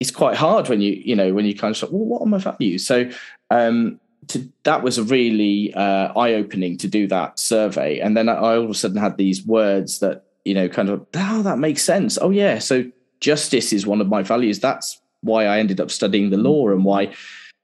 it's 0.01 0.11
quite 0.11 0.35
hard 0.35 0.67
when 0.67 0.81
you 0.81 0.93
you 1.05 1.15
know 1.15 1.31
when 1.31 1.45
you 1.45 1.55
kind 1.55 1.73
of 1.75 1.81
like, 1.83 1.91
well, 1.91 2.05
what 2.05 2.21
are 2.23 2.25
my 2.25 2.39
values? 2.39 2.85
So 2.85 3.09
um, 3.51 3.99
to, 4.29 4.51
that 4.63 4.81
was 4.81 4.97
a 4.97 5.03
really 5.03 5.73
uh, 5.75 6.11
eye 6.19 6.33
opening 6.33 6.75
to 6.79 6.87
do 6.87 7.07
that 7.07 7.37
survey, 7.37 7.99
and 7.99 8.17
then 8.17 8.27
I 8.27 8.35
all 8.35 8.63
of 8.63 8.69
a 8.69 8.73
sudden 8.73 8.97
had 8.97 9.17
these 9.17 9.45
words 9.45 9.99
that 9.99 10.25
you 10.43 10.55
know 10.55 10.67
kind 10.67 10.89
of 10.89 11.05
oh 11.15 11.43
that 11.43 11.59
makes 11.59 11.83
sense. 11.83 12.17
Oh 12.19 12.31
yeah, 12.31 12.57
so 12.57 12.83
justice 13.19 13.71
is 13.71 13.85
one 13.85 14.01
of 14.01 14.07
my 14.07 14.23
values. 14.23 14.59
That's 14.59 14.99
why 15.21 15.45
I 15.45 15.59
ended 15.59 15.79
up 15.79 15.91
studying 15.91 16.31
the 16.31 16.37
law 16.37 16.69
and 16.69 16.83
why 16.83 17.13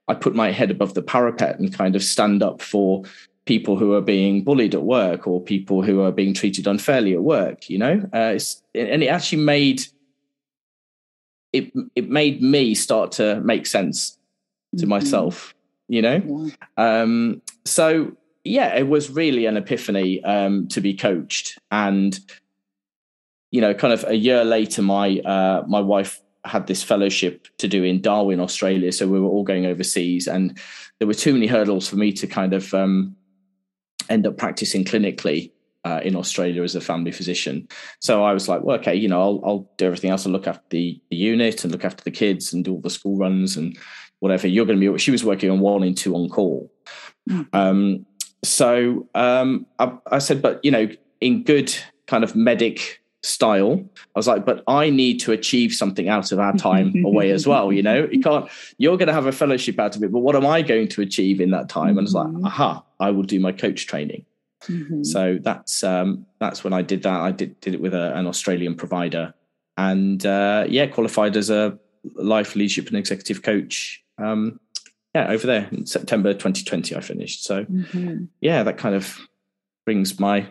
I 0.06 0.14
put 0.14 0.36
my 0.36 0.52
head 0.52 0.70
above 0.70 0.94
the 0.94 1.02
parapet 1.02 1.58
and 1.58 1.74
kind 1.74 1.96
of 1.96 2.04
stand 2.04 2.40
up 2.44 2.62
for 2.62 3.02
people 3.46 3.76
who 3.76 3.94
are 3.94 4.00
being 4.00 4.44
bullied 4.44 4.76
at 4.76 4.82
work 4.82 5.26
or 5.26 5.42
people 5.42 5.82
who 5.82 6.02
are 6.02 6.12
being 6.12 6.34
treated 6.34 6.68
unfairly 6.68 7.14
at 7.14 7.24
work. 7.24 7.68
You 7.68 7.78
know, 7.78 8.08
uh, 8.12 8.38
and 8.76 9.02
it 9.02 9.08
actually 9.08 9.42
made 9.42 9.82
it 11.52 11.72
it 11.94 12.08
made 12.08 12.42
me 12.42 12.74
start 12.74 13.12
to 13.12 13.40
make 13.40 13.66
sense 13.66 14.18
to 14.76 14.82
mm-hmm. 14.82 14.90
myself 14.90 15.54
you 15.88 16.02
know 16.02 16.22
yeah. 16.76 17.00
um 17.00 17.42
so 17.64 18.12
yeah 18.44 18.74
it 18.76 18.88
was 18.88 19.10
really 19.10 19.46
an 19.46 19.56
epiphany 19.56 20.22
um 20.24 20.68
to 20.68 20.80
be 20.80 20.94
coached 20.94 21.58
and 21.70 22.20
you 23.50 23.60
know 23.60 23.74
kind 23.74 23.92
of 23.92 24.04
a 24.08 24.14
year 24.14 24.44
later 24.44 24.82
my 24.82 25.18
uh 25.20 25.64
my 25.66 25.80
wife 25.80 26.20
had 26.44 26.66
this 26.66 26.82
fellowship 26.82 27.48
to 27.58 27.68
do 27.68 27.82
in 27.84 28.00
Darwin 28.00 28.40
Australia 28.40 28.92
so 28.92 29.06
we 29.06 29.20
were 29.20 29.28
all 29.28 29.42
going 29.42 29.66
overseas 29.66 30.26
and 30.26 30.58
there 30.98 31.08
were 31.08 31.14
too 31.14 31.32
many 31.32 31.46
hurdles 31.46 31.88
for 31.88 31.96
me 31.96 32.12
to 32.12 32.26
kind 32.26 32.52
of 32.54 32.72
um 32.74 33.16
end 34.08 34.26
up 34.26 34.36
practicing 34.36 34.84
clinically 34.84 35.50
uh, 35.84 36.00
in 36.02 36.16
Australia 36.16 36.62
as 36.62 36.74
a 36.74 36.80
family 36.80 37.12
physician. 37.12 37.68
So 38.00 38.24
I 38.24 38.32
was 38.32 38.48
like, 38.48 38.62
well, 38.62 38.78
okay, 38.78 38.94
you 38.94 39.08
know, 39.08 39.20
I'll, 39.20 39.40
I'll 39.44 39.70
do 39.76 39.86
everything 39.86 40.10
else. 40.10 40.26
I'll 40.26 40.32
look 40.32 40.46
after 40.46 40.64
the, 40.70 41.00
the 41.10 41.16
unit 41.16 41.64
and 41.64 41.72
look 41.72 41.84
after 41.84 42.04
the 42.04 42.10
kids 42.10 42.52
and 42.52 42.64
do 42.64 42.74
all 42.74 42.80
the 42.80 42.90
school 42.90 43.16
runs 43.16 43.56
and, 43.56 43.78
whatever 44.20 44.48
you're 44.48 44.66
going 44.66 44.78
to 44.78 44.92
be 44.92 44.98
she 44.98 45.10
was 45.10 45.24
working 45.24 45.50
on 45.50 45.60
one 45.60 45.82
in 45.82 45.94
two 45.94 46.14
on 46.14 46.28
call 46.28 46.70
mm. 47.28 47.46
um, 47.52 48.04
so 48.44 49.08
um, 49.14 49.66
I, 49.78 49.92
I, 50.10 50.18
said 50.18 50.42
but 50.42 50.64
you 50.64 50.70
know 50.70 50.88
in 51.20 51.42
good 51.44 51.74
kind 52.06 52.24
of 52.24 52.34
medic 52.34 53.00
style 53.22 53.84
i 54.14 54.18
was 54.18 54.28
like 54.28 54.46
but 54.46 54.62
i 54.68 54.90
need 54.90 55.18
to 55.18 55.32
achieve 55.32 55.72
something 55.72 56.08
out 56.08 56.30
of 56.30 56.38
our 56.38 56.52
time 56.52 56.94
away 57.04 57.32
as 57.32 57.48
well 57.48 57.72
you 57.72 57.82
know 57.82 58.08
you 58.12 58.20
can't 58.20 58.48
you're 58.78 58.96
going 58.96 59.08
to 59.08 59.12
have 59.12 59.26
a 59.26 59.32
fellowship 59.32 59.78
out 59.80 59.96
of 59.96 60.02
it 60.04 60.12
but 60.12 60.20
what 60.20 60.36
am 60.36 60.46
i 60.46 60.62
going 60.62 60.86
to 60.86 61.02
achieve 61.02 61.40
in 61.40 61.50
that 61.50 61.68
time 61.68 61.98
and 61.98 62.06
it's 62.06 62.14
like 62.14 62.28
mm-hmm. 62.28 62.46
aha 62.46 62.82
i 63.00 63.10
will 63.10 63.24
do 63.24 63.40
my 63.40 63.50
coach 63.50 63.88
training 63.88 64.24
mm-hmm. 64.62 65.02
so 65.02 65.38
that's 65.40 65.82
um, 65.84 66.26
that's 66.40 66.64
when 66.64 66.72
i 66.72 66.82
did 66.82 67.02
that 67.02 67.20
i 67.20 67.30
did 67.30 67.58
did 67.60 67.74
it 67.74 67.80
with 67.80 67.94
a, 67.94 68.14
an 68.16 68.26
australian 68.26 68.74
provider 68.74 69.34
and 69.76 70.26
uh, 70.26 70.64
yeah 70.68 70.86
qualified 70.86 71.36
as 71.36 71.50
a 71.50 71.78
life 72.14 72.56
leadership 72.56 72.88
and 72.88 72.96
executive 72.96 73.42
coach 73.42 74.02
um, 74.18 74.58
yeah, 75.14 75.28
over 75.28 75.46
there 75.46 75.68
in 75.72 75.86
September 75.86 76.32
2020, 76.32 76.94
I 76.94 77.00
finished. 77.00 77.44
So 77.44 77.64
mm-hmm. 77.64 78.24
yeah, 78.40 78.62
that 78.62 78.78
kind 78.78 78.94
of 78.94 79.18
brings 79.84 80.20
my. 80.20 80.46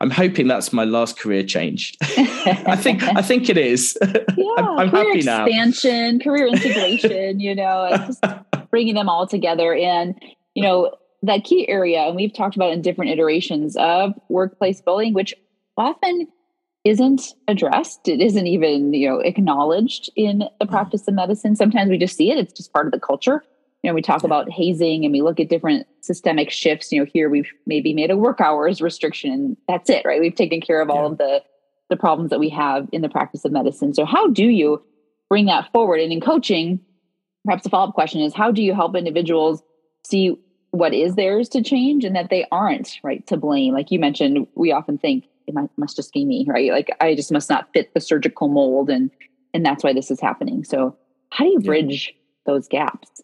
I'm 0.00 0.10
hoping 0.10 0.48
that's 0.48 0.72
my 0.72 0.84
last 0.84 1.18
career 1.18 1.44
change. 1.44 1.96
I 2.02 2.76
think 2.76 3.02
I 3.02 3.22
think 3.22 3.48
it 3.48 3.58
is. 3.58 3.96
Yeah, 4.36 4.64
I'm, 4.64 4.78
I'm 4.78 4.90
career 4.90 5.16
expansion, 5.16 6.18
now. 6.18 6.24
career 6.24 6.46
integration. 6.46 7.40
you 7.40 7.54
know, 7.54 7.88
just 8.06 8.24
bringing 8.70 8.94
them 8.94 9.08
all 9.08 9.26
together, 9.26 9.74
and 9.74 10.14
you 10.54 10.62
know 10.62 10.94
that 11.22 11.44
key 11.44 11.68
area, 11.68 12.02
and 12.02 12.16
we've 12.16 12.32
talked 12.32 12.56
about 12.56 12.72
in 12.72 12.82
different 12.82 13.10
iterations 13.10 13.76
of 13.76 14.12
workplace 14.28 14.80
bullying, 14.80 15.14
which 15.14 15.34
often 15.76 16.28
isn't 16.84 17.34
addressed. 17.48 18.08
It 18.08 18.20
isn't 18.20 18.46
even 18.46 18.92
you 18.92 19.08
know 19.08 19.20
acknowledged 19.20 20.10
in 20.16 20.38
the 20.38 20.44
mm-hmm. 20.44 20.70
practice 20.70 21.06
of 21.08 21.14
medicine. 21.14 21.56
Sometimes 21.56 21.90
we 21.90 21.98
just 21.98 22.16
see 22.16 22.30
it. 22.30 22.38
It's 22.38 22.52
just 22.52 22.72
part 22.72 22.86
of 22.86 22.92
the 22.92 23.00
culture. 23.00 23.44
You 23.82 23.90
know 23.90 23.94
we 23.94 24.02
talk 24.02 24.24
about 24.24 24.50
hazing 24.50 25.04
and 25.04 25.12
we 25.12 25.22
look 25.22 25.38
at 25.38 25.48
different 25.48 25.86
systemic 26.00 26.50
shifts. 26.50 26.92
You 26.92 27.00
know 27.00 27.10
here 27.12 27.28
we've 27.28 27.50
maybe 27.66 27.94
made 27.94 28.10
a 28.10 28.16
work 28.16 28.40
hours 28.40 28.80
restriction 28.80 29.32
and 29.32 29.56
that's 29.66 29.90
it 29.90 30.04
right? 30.04 30.20
We've 30.20 30.34
taken 30.34 30.60
care 30.60 30.80
of 30.80 30.90
all 30.90 31.04
yeah. 31.04 31.12
of 31.12 31.18
the 31.18 31.42
the 31.90 31.96
problems 31.96 32.30
that 32.30 32.40
we 32.40 32.50
have 32.50 32.88
in 32.92 33.02
the 33.02 33.08
practice 33.08 33.44
of 33.44 33.52
medicine. 33.52 33.94
So 33.94 34.04
how 34.04 34.28
do 34.28 34.44
you 34.44 34.82
bring 35.28 35.46
that 35.46 35.72
forward? 35.72 36.00
And 36.00 36.12
in 36.12 36.20
coaching 36.20 36.80
perhaps 37.44 37.62
the 37.62 37.70
follow-up 37.70 37.94
question 37.94 38.20
is 38.20 38.34
how 38.34 38.50
do 38.50 38.62
you 38.62 38.74
help 38.74 38.94
individuals 38.94 39.62
see 40.04 40.36
what 40.70 40.92
is 40.92 41.14
theirs 41.14 41.48
to 41.48 41.62
change 41.62 42.04
and 42.04 42.14
that 42.14 42.30
they 42.30 42.46
aren't 42.52 42.98
right 43.02 43.26
to 43.26 43.36
blame 43.36 43.72
like 43.72 43.90
you 43.90 43.98
mentioned 43.98 44.46
we 44.54 44.70
often 44.72 44.98
think 44.98 45.24
it 45.46 45.54
must 45.76 45.96
just 45.96 46.12
be 46.12 46.24
me 46.24 46.44
right 46.48 46.70
like 46.70 46.94
i 47.00 47.14
just 47.14 47.32
must 47.32 47.48
not 47.48 47.72
fit 47.72 47.92
the 47.94 48.00
surgical 48.00 48.48
mold 48.48 48.90
and 48.90 49.10
and 49.54 49.64
that's 49.64 49.82
why 49.82 49.92
this 49.92 50.10
is 50.10 50.20
happening 50.20 50.62
so 50.62 50.94
how 51.30 51.44
do 51.44 51.50
you 51.50 51.60
bridge 51.60 52.12
yeah. 52.14 52.52
those 52.52 52.68
gaps 52.68 53.22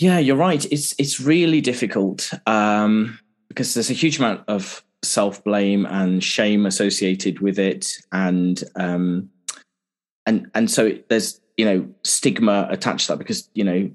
yeah, 0.00 0.18
you're 0.18 0.36
right. 0.36 0.64
It's 0.72 0.94
it's 0.98 1.20
really 1.20 1.60
difficult 1.60 2.32
um, 2.46 3.18
because 3.48 3.74
there's 3.74 3.90
a 3.90 3.94
huge 3.94 4.18
amount 4.18 4.42
of 4.48 4.82
self 5.02 5.44
blame 5.44 5.84
and 5.84 6.24
shame 6.24 6.64
associated 6.64 7.40
with 7.40 7.58
it, 7.58 7.86
and 8.10 8.64
um, 8.76 9.28
and 10.24 10.50
and 10.54 10.70
so 10.70 10.96
there's 11.10 11.38
you 11.58 11.66
know 11.66 11.86
stigma 12.02 12.66
attached 12.70 13.06
to 13.06 13.12
that 13.12 13.18
because 13.18 13.50
you 13.52 13.62
know 13.62 13.90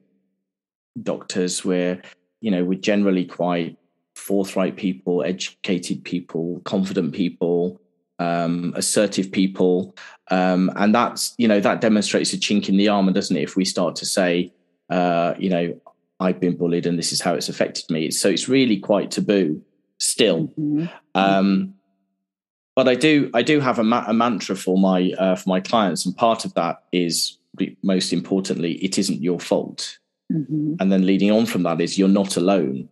doctors 1.02 1.66
we're 1.66 2.02
you 2.42 2.52
know 2.52 2.64
we're 2.64 2.80
generally 2.80 3.26
quite 3.26 3.78
forthright 4.16 4.76
people, 4.76 5.24
educated 5.24 6.04
people, 6.04 6.62
confident 6.64 7.14
people, 7.14 7.80
um, 8.18 8.74
assertive 8.76 9.32
people, 9.32 9.96
um, 10.32 10.72
and 10.76 10.96
that's 10.96 11.36
you 11.38 11.48
know 11.48 11.60
that 11.60 11.82
demonstrates 11.82 12.34
a 12.34 12.38
chink 12.38 12.70
in 12.70 12.78
the 12.78 12.88
armor, 12.88 13.12
doesn't 13.12 13.36
it? 13.36 13.44
If 13.44 13.56
we 13.56 13.66
start 13.66 13.96
to 13.98 14.06
say, 14.06 14.54
uh, 14.90 15.34
you 15.38 15.50
know, 15.50 15.80
I've 16.20 16.40
been 16.40 16.56
bullied 16.58 16.86
and 16.86 16.98
this 16.98 17.12
is 17.12 17.22
how 17.22 17.34
it's 17.34 17.50
affected 17.50 17.90
me. 17.90 18.12
So 18.12 18.30
it's 18.30 18.48
really 18.48 18.78
quite 18.78 19.12
taboo 19.12 19.62
still. 19.98 20.48
Mm-hmm. 20.60 20.86
Um, 21.14 21.74
but 22.76 22.88
I 22.88 22.96
do 22.96 23.30
I 23.34 23.42
do 23.42 23.60
have 23.60 23.80
a, 23.80 23.84
ma- 23.84 24.06
a 24.08 24.14
mantra 24.14 24.56
for 24.56 24.78
my 24.78 25.14
uh, 25.18 25.36
for 25.36 25.50
my 25.50 25.60
clients, 25.60 26.06
and 26.06 26.16
part 26.16 26.46
of 26.46 26.54
that 26.56 26.84
is 26.92 27.38
most 27.84 28.12
importantly, 28.12 28.74
it 28.84 28.98
isn't 28.98 29.22
your 29.22 29.40
fault. 29.40 29.98
Mm-hmm. 30.32 30.76
And 30.80 30.92
then 30.92 31.06
leading 31.06 31.32
on 31.32 31.46
from 31.46 31.64
that 31.64 31.82
is 31.82 31.98
you're 31.98 32.08
not 32.08 32.38
alone. 32.38 32.90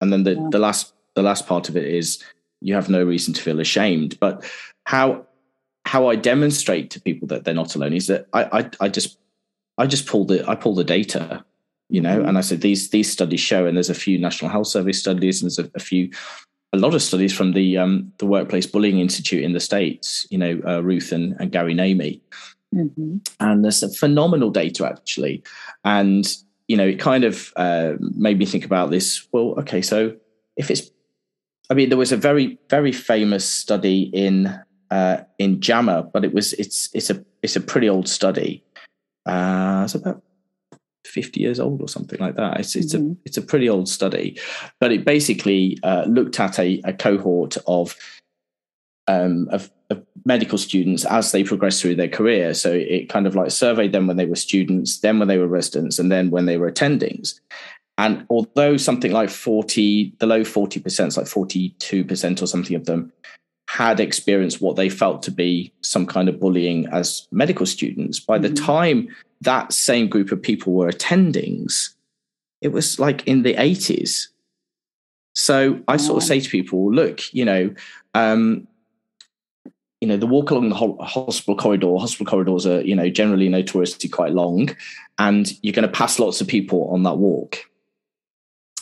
And 0.00 0.12
then 0.12 0.24
the, 0.24 0.34
yeah. 0.34 0.48
the 0.50 0.58
last 0.58 0.92
the 1.14 1.22
last 1.22 1.46
part 1.46 1.68
of 1.68 1.76
it 1.76 1.86
is 1.86 2.22
you 2.60 2.74
have 2.74 2.88
no 2.88 3.04
reason 3.04 3.34
to 3.34 3.42
feel 3.42 3.60
ashamed. 3.60 4.18
But 4.20 4.44
how 4.84 5.26
how 5.84 6.08
I 6.08 6.16
demonstrate 6.16 6.90
to 6.90 7.00
people 7.00 7.28
that 7.28 7.44
they're 7.44 7.54
not 7.54 7.74
alone 7.74 7.94
is 7.94 8.06
that 8.06 8.26
I 8.32 8.60
I, 8.60 8.70
I 8.80 8.88
just 8.88 9.18
I 9.78 9.86
just 9.86 10.06
pull 10.06 10.24
the 10.24 10.48
I 10.48 10.54
pull 10.54 10.74
the 10.74 10.84
data 10.84 11.44
you 11.90 12.00
know 12.00 12.22
and 12.22 12.38
i 12.38 12.40
said 12.40 12.60
these 12.60 12.90
these 12.90 13.10
studies 13.10 13.40
show 13.40 13.66
and 13.66 13.76
there's 13.76 13.90
a 13.90 13.94
few 13.94 14.18
national 14.18 14.50
health 14.50 14.66
service 14.66 14.98
studies 14.98 15.42
and 15.42 15.50
there's 15.50 15.58
a, 15.58 15.70
a 15.74 15.78
few 15.80 16.10
a 16.72 16.78
lot 16.78 16.94
of 16.94 17.02
studies 17.02 17.32
from 17.32 17.52
the 17.52 17.78
um, 17.78 18.12
the 18.18 18.26
workplace 18.26 18.66
bullying 18.66 18.98
institute 18.98 19.44
in 19.44 19.52
the 19.52 19.60
states 19.60 20.26
you 20.30 20.38
know 20.38 20.60
uh, 20.66 20.82
ruth 20.82 21.12
and, 21.12 21.36
and 21.38 21.52
gary 21.52 21.74
Namie. 21.74 22.20
Mm-hmm. 22.74 23.16
and 23.40 23.64
there's 23.64 23.78
some 23.78 23.90
phenomenal 23.90 24.50
data 24.50 24.86
actually 24.86 25.42
and 25.84 26.26
you 26.68 26.76
know 26.76 26.86
it 26.86 26.98
kind 26.98 27.24
of 27.24 27.52
uh, 27.56 27.92
made 27.98 28.38
me 28.38 28.46
think 28.46 28.64
about 28.64 28.90
this 28.90 29.26
well 29.32 29.54
okay 29.58 29.80
so 29.80 30.16
if 30.56 30.70
it's 30.70 30.90
i 31.70 31.74
mean 31.74 31.88
there 31.88 31.98
was 31.98 32.12
a 32.12 32.16
very 32.16 32.58
very 32.68 32.92
famous 32.92 33.48
study 33.48 34.10
in 34.12 34.52
uh, 34.90 35.18
in 35.38 35.60
JAMA 35.60 36.04
but 36.12 36.24
it 36.24 36.32
was 36.32 36.52
it's 36.54 36.90
it's 36.94 37.10
a 37.10 37.24
it's 37.42 37.56
a 37.56 37.60
pretty 37.60 37.88
old 37.88 38.08
study 38.08 38.62
uh, 39.26 39.82
it's 39.84 39.94
about 39.94 40.22
50 41.14 41.40
years 41.40 41.60
old 41.60 41.80
or 41.80 41.88
something 41.88 42.18
like 42.18 42.36
that. 42.36 42.60
It's, 42.60 42.74
it's 42.74 42.94
mm-hmm. 42.94 43.12
a 43.12 43.16
it's 43.24 43.36
a 43.36 43.42
pretty 43.42 43.68
old 43.68 43.88
study, 43.88 44.38
but 44.80 44.92
it 44.92 45.04
basically 45.04 45.78
uh, 45.82 46.04
looked 46.06 46.40
at 46.40 46.58
a, 46.58 46.80
a 46.84 46.92
cohort 46.92 47.56
of, 47.66 47.96
um, 49.06 49.48
of, 49.50 49.70
of 49.96 50.06
medical 50.24 50.58
students 50.58 51.04
as 51.04 51.32
they 51.32 51.44
progress 51.44 51.80
through 51.80 51.96
their 51.96 52.08
career. 52.08 52.54
So 52.54 52.72
it 52.72 53.08
kind 53.08 53.26
of 53.26 53.34
like 53.34 53.50
surveyed 53.50 53.92
them 53.92 54.06
when 54.06 54.16
they 54.16 54.26
were 54.26 54.36
students, 54.36 55.00
then 55.00 55.18
when 55.18 55.28
they 55.28 55.38
were 55.38 55.46
residents, 55.46 55.98
and 55.98 56.10
then 56.10 56.30
when 56.30 56.46
they 56.46 56.56
were 56.56 56.70
attendings. 56.70 57.40
And 57.96 58.26
although 58.28 58.76
something 58.76 59.12
like 59.12 59.30
40, 59.30 60.14
the 60.18 60.26
low 60.26 60.40
40%, 60.40 61.16
like 61.16 61.26
42% 61.26 62.42
or 62.42 62.46
something 62.46 62.76
of 62.76 62.86
them 62.86 63.12
had 63.68 64.00
experienced 64.00 64.60
what 64.60 64.76
they 64.76 64.88
felt 64.88 65.22
to 65.22 65.30
be 65.30 65.72
some 65.80 66.06
kind 66.06 66.28
of 66.28 66.40
bullying 66.40 66.86
as 66.88 67.26
medical 67.30 67.66
students, 67.66 68.18
by 68.20 68.38
mm-hmm. 68.38 68.54
the 68.54 68.60
time 68.60 69.08
that 69.40 69.72
same 69.72 70.08
group 70.08 70.32
of 70.32 70.42
people 70.42 70.72
were 70.72 70.90
attendings, 70.90 71.90
it 72.60 72.68
was 72.68 72.98
like 72.98 73.26
in 73.26 73.42
the 73.42 73.54
80s. 73.54 74.28
So 75.34 75.80
I 75.88 75.96
sort 75.96 76.22
of 76.22 76.26
say 76.26 76.40
to 76.40 76.48
people, 76.48 76.92
look, 76.92 77.32
you 77.34 77.44
know, 77.44 77.74
um, 78.14 78.66
you 80.04 80.08
know, 80.08 80.18
the 80.18 80.26
walk 80.26 80.50
along 80.50 80.68
the 80.68 80.74
ho- 80.74 80.98
hospital 81.00 81.56
corridor, 81.56 81.96
hospital 81.96 82.26
corridors 82.26 82.66
are, 82.66 82.82
you 82.82 82.94
know, 82.94 83.08
generally 83.08 83.48
notoriously 83.48 84.10
quite 84.10 84.34
long, 84.34 84.68
and 85.18 85.50
you're 85.62 85.72
going 85.72 85.88
to 85.88 85.98
pass 85.98 86.18
lots 86.18 86.42
of 86.42 86.46
people 86.46 86.90
on 86.92 87.04
that 87.04 87.16
walk. 87.16 87.60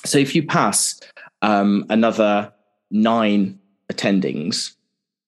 So 0.05 0.19
if 0.19 0.35
you 0.35 0.45
pass 0.45 1.01
um, 1.41 1.87
another 1.91 2.53
nine 2.91 3.61
attendings 3.89 4.75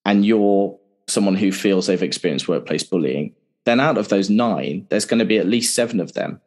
and 0.05 0.27
you're 0.27 0.77
someone 1.07 1.37
who 1.37 1.53
feels 1.53 1.87
they've 1.87 2.03
experienced 2.03 2.49
workplace 2.49 2.83
bullying, 2.83 3.33
then 3.65 3.79
out 3.79 3.97
of 3.97 4.09
those 4.09 4.29
nine, 4.29 4.89
there's 4.91 5.05
going 5.05 5.21
to 5.21 5.25
be 5.25 5.39
at 5.39 5.47
least 5.47 5.77
seven 5.77 6.01
of 6.01 6.15
them. 6.15 6.41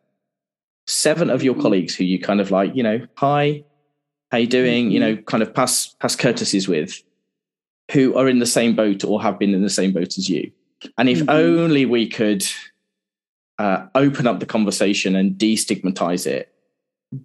Seven 0.88 1.30
of 1.30 1.42
your 1.42 1.54
mm-hmm. 1.54 1.62
colleagues 1.62 1.96
who 1.96 2.04
you 2.04 2.20
kind 2.20 2.42
of 2.42 2.52
like, 2.52 2.76
you 2.76 2.84
know, 2.84 3.00
hi, 3.16 3.64
how 4.30 4.40
you 4.40 4.48
doing? 4.48 4.88
Mm-hmm. 4.88 4.92
You 4.92 5.00
know, 5.00 5.16
kind 5.16 5.42
of 5.42 5.54
pass 5.54 5.96
pass 6.02 6.18
courtesies 6.18 6.68
with, 6.68 7.02
who 7.92 8.16
are 8.16 8.28
in 8.28 8.40
the 8.40 8.46
same 8.46 8.76
boat 8.76 9.04
or 9.04 9.22
have 9.22 9.40
been 9.40 9.54
in 9.54 9.62
the 9.62 9.70
same 9.70 9.94
boat 9.94 10.18
as 10.18 10.30
you. 10.30 10.52
And 10.98 11.10
if 11.10 11.20
mm-hmm. 11.20 11.30
only 11.30 11.86
we 11.86 12.08
could 12.08 12.46
uh, 13.58 13.88
open 13.96 14.28
up 14.28 14.40
the 14.40 14.46
conversation 14.46 15.16
and 15.16 15.36
destigmatize 15.38 16.28
it, 16.28 16.54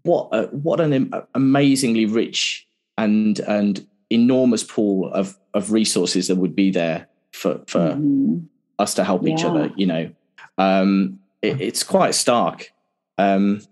what 0.02 0.28
a, 0.32 0.46
what 0.46 0.80
an 0.80 1.12
amazingly 1.34 2.06
rich 2.06 2.66
and 2.96 3.40
and 3.40 3.86
enormous 4.10 4.62
pool 4.62 5.12
of 5.12 5.36
of 5.54 5.72
resources 5.72 6.28
that 6.28 6.36
would 6.36 6.54
be 6.54 6.70
there 6.70 7.08
for 7.32 7.60
for 7.66 7.80
mm-hmm 7.80 8.38
us 8.82 8.94
to 8.94 9.04
help 9.04 9.22
yeah. 9.22 9.32
each 9.32 9.44
other 9.44 9.72
you 9.76 9.86
know 9.86 10.10
um, 10.58 11.18
it, 11.40 11.60
it's 11.60 11.82
quite 11.82 12.14
stark 12.14 12.72
um, 13.16 13.62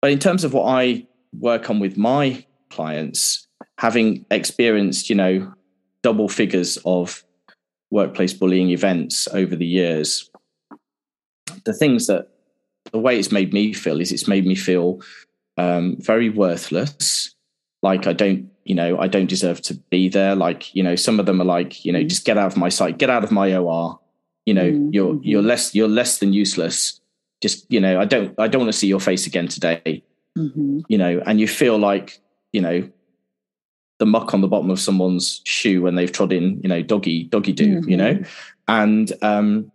but 0.00 0.10
in 0.10 0.18
terms 0.18 0.44
of 0.44 0.54
what 0.54 0.64
i 0.64 1.06
work 1.38 1.68
on 1.68 1.80
with 1.80 1.96
my 1.96 2.44
clients 2.70 3.46
having 3.78 4.24
experienced 4.30 5.10
you 5.10 5.16
know 5.16 5.52
double 6.02 6.28
figures 6.28 6.78
of 6.84 7.24
workplace 7.90 8.32
bullying 8.32 8.70
events 8.70 9.28
over 9.32 9.54
the 9.54 9.66
years. 9.66 10.30
The 11.64 11.72
things 11.72 12.06
that 12.06 12.28
the 12.90 12.98
way 12.98 13.18
it's 13.18 13.30
made 13.30 13.52
me 13.52 13.72
feel 13.72 14.00
is 14.00 14.10
it's 14.10 14.26
made 14.26 14.46
me 14.46 14.54
feel 14.54 15.00
um, 15.58 15.96
very 16.00 16.28
worthless. 16.28 17.34
Like 17.82 18.06
i 18.06 18.12
don't 18.12 18.48
you 18.64 18.76
know 18.76 18.96
i 19.00 19.08
don't 19.08 19.28
deserve 19.28 19.60
to 19.62 19.74
be 19.90 20.08
there. 20.08 20.34
Like 20.34 20.74
you 20.74 20.82
know 20.82 20.96
some 20.96 21.18
of 21.18 21.26
them 21.26 21.40
are 21.40 21.44
like 21.44 21.84
you 21.84 21.92
know 21.92 21.98
mm-hmm. 21.98 22.08
just 22.08 22.24
get 22.24 22.38
out 22.38 22.52
of 22.52 22.56
my 22.56 22.68
sight 22.68 22.98
get 22.98 23.10
out 23.10 23.24
of 23.24 23.32
my 23.32 23.54
or 23.56 23.98
you 24.46 24.54
know 24.54 24.70
mm-hmm. 24.70 24.90
you're 24.92 25.18
you're 25.22 25.42
less 25.42 25.74
you're 25.74 25.88
less 25.88 26.18
than 26.18 26.32
useless. 26.32 27.00
Just 27.40 27.66
you 27.70 27.80
know 27.80 28.00
i 28.00 28.04
don't 28.04 28.38
i 28.38 28.46
don't 28.46 28.60
want 28.62 28.72
to 28.72 28.78
see 28.78 28.86
your 28.86 29.00
face 29.00 29.26
again 29.26 29.48
today. 29.48 30.02
Mm-hmm. 30.38 30.80
you 30.88 30.96
know 30.96 31.20
and 31.26 31.38
you 31.38 31.46
feel 31.46 31.76
like 31.76 32.18
you 32.52 32.62
know 32.62 32.88
the 34.02 34.06
muck 34.06 34.34
on 34.34 34.40
the 34.40 34.48
bottom 34.48 34.68
of 34.68 34.80
someone's 34.80 35.40
shoe 35.44 35.80
when 35.80 35.94
they've 35.94 36.10
trod 36.10 36.32
in 36.32 36.60
you 36.60 36.68
know 36.68 36.82
doggy 36.82 37.22
doggy 37.22 37.52
do 37.52 37.76
mm-hmm. 37.76 37.88
you 37.88 37.96
know? 37.96 38.20
And 38.66 39.12
um 39.22 39.70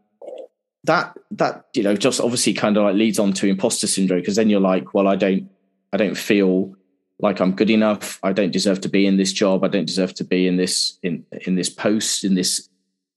that 0.84 1.18
that 1.32 1.68
you 1.74 1.82
know 1.82 1.96
just 1.96 2.20
obviously 2.20 2.54
kind 2.54 2.76
of 2.76 2.84
like 2.84 2.96
leads 2.96 3.20
on 3.20 3.32
to 3.32 3.48
imposter 3.48 3.88
syndrome 3.88 4.20
because 4.20 4.36
then 4.36 4.50
you're 4.50 4.60
like 4.60 4.94
well 4.94 5.08
i 5.08 5.16
don't 5.16 5.50
i 5.94 5.98
don't 5.98 6.18
feel 6.18 6.76
like 7.20 7.40
i'm 7.40 7.54
good 7.54 7.70
enough. 7.70 8.20
I 8.22 8.34
don't 8.34 8.52
deserve 8.52 8.82
to 8.82 8.90
be 8.90 9.08
in 9.08 9.16
this 9.16 9.32
job. 9.32 9.64
I 9.64 9.70
don't 9.70 9.86
deserve 9.86 10.14
to 10.16 10.26
be 10.26 10.46
in 10.46 10.58
this 10.58 11.00
in 11.04 11.26
in 11.46 11.56
this 11.56 11.70
post 11.70 12.26
in 12.26 12.36
this 12.36 12.68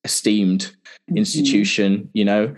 esteemed 0.04 0.60
mm-hmm. 0.60 1.16
institution 1.16 2.08
you 2.12 2.24
know? 2.24 2.54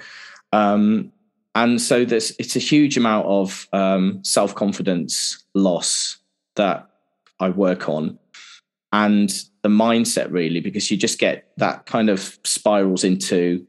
Um 0.52 1.10
and 1.54 1.80
so 1.80 2.04
there's 2.04 2.32
it's 2.38 2.54
a 2.54 2.66
huge 2.72 2.98
amount 2.98 3.26
of 3.26 3.66
um, 3.72 4.22
self-confidence 4.22 5.44
loss 5.54 6.18
that 6.56 6.88
i 7.40 7.48
work 7.48 7.88
on 7.88 8.18
and 8.92 9.30
the 9.62 9.68
mindset 9.68 10.30
really 10.30 10.60
because 10.60 10.90
you 10.90 10.96
just 10.96 11.18
get 11.18 11.50
that 11.56 11.86
kind 11.86 12.10
of 12.10 12.38
spirals 12.44 13.04
into 13.04 13.66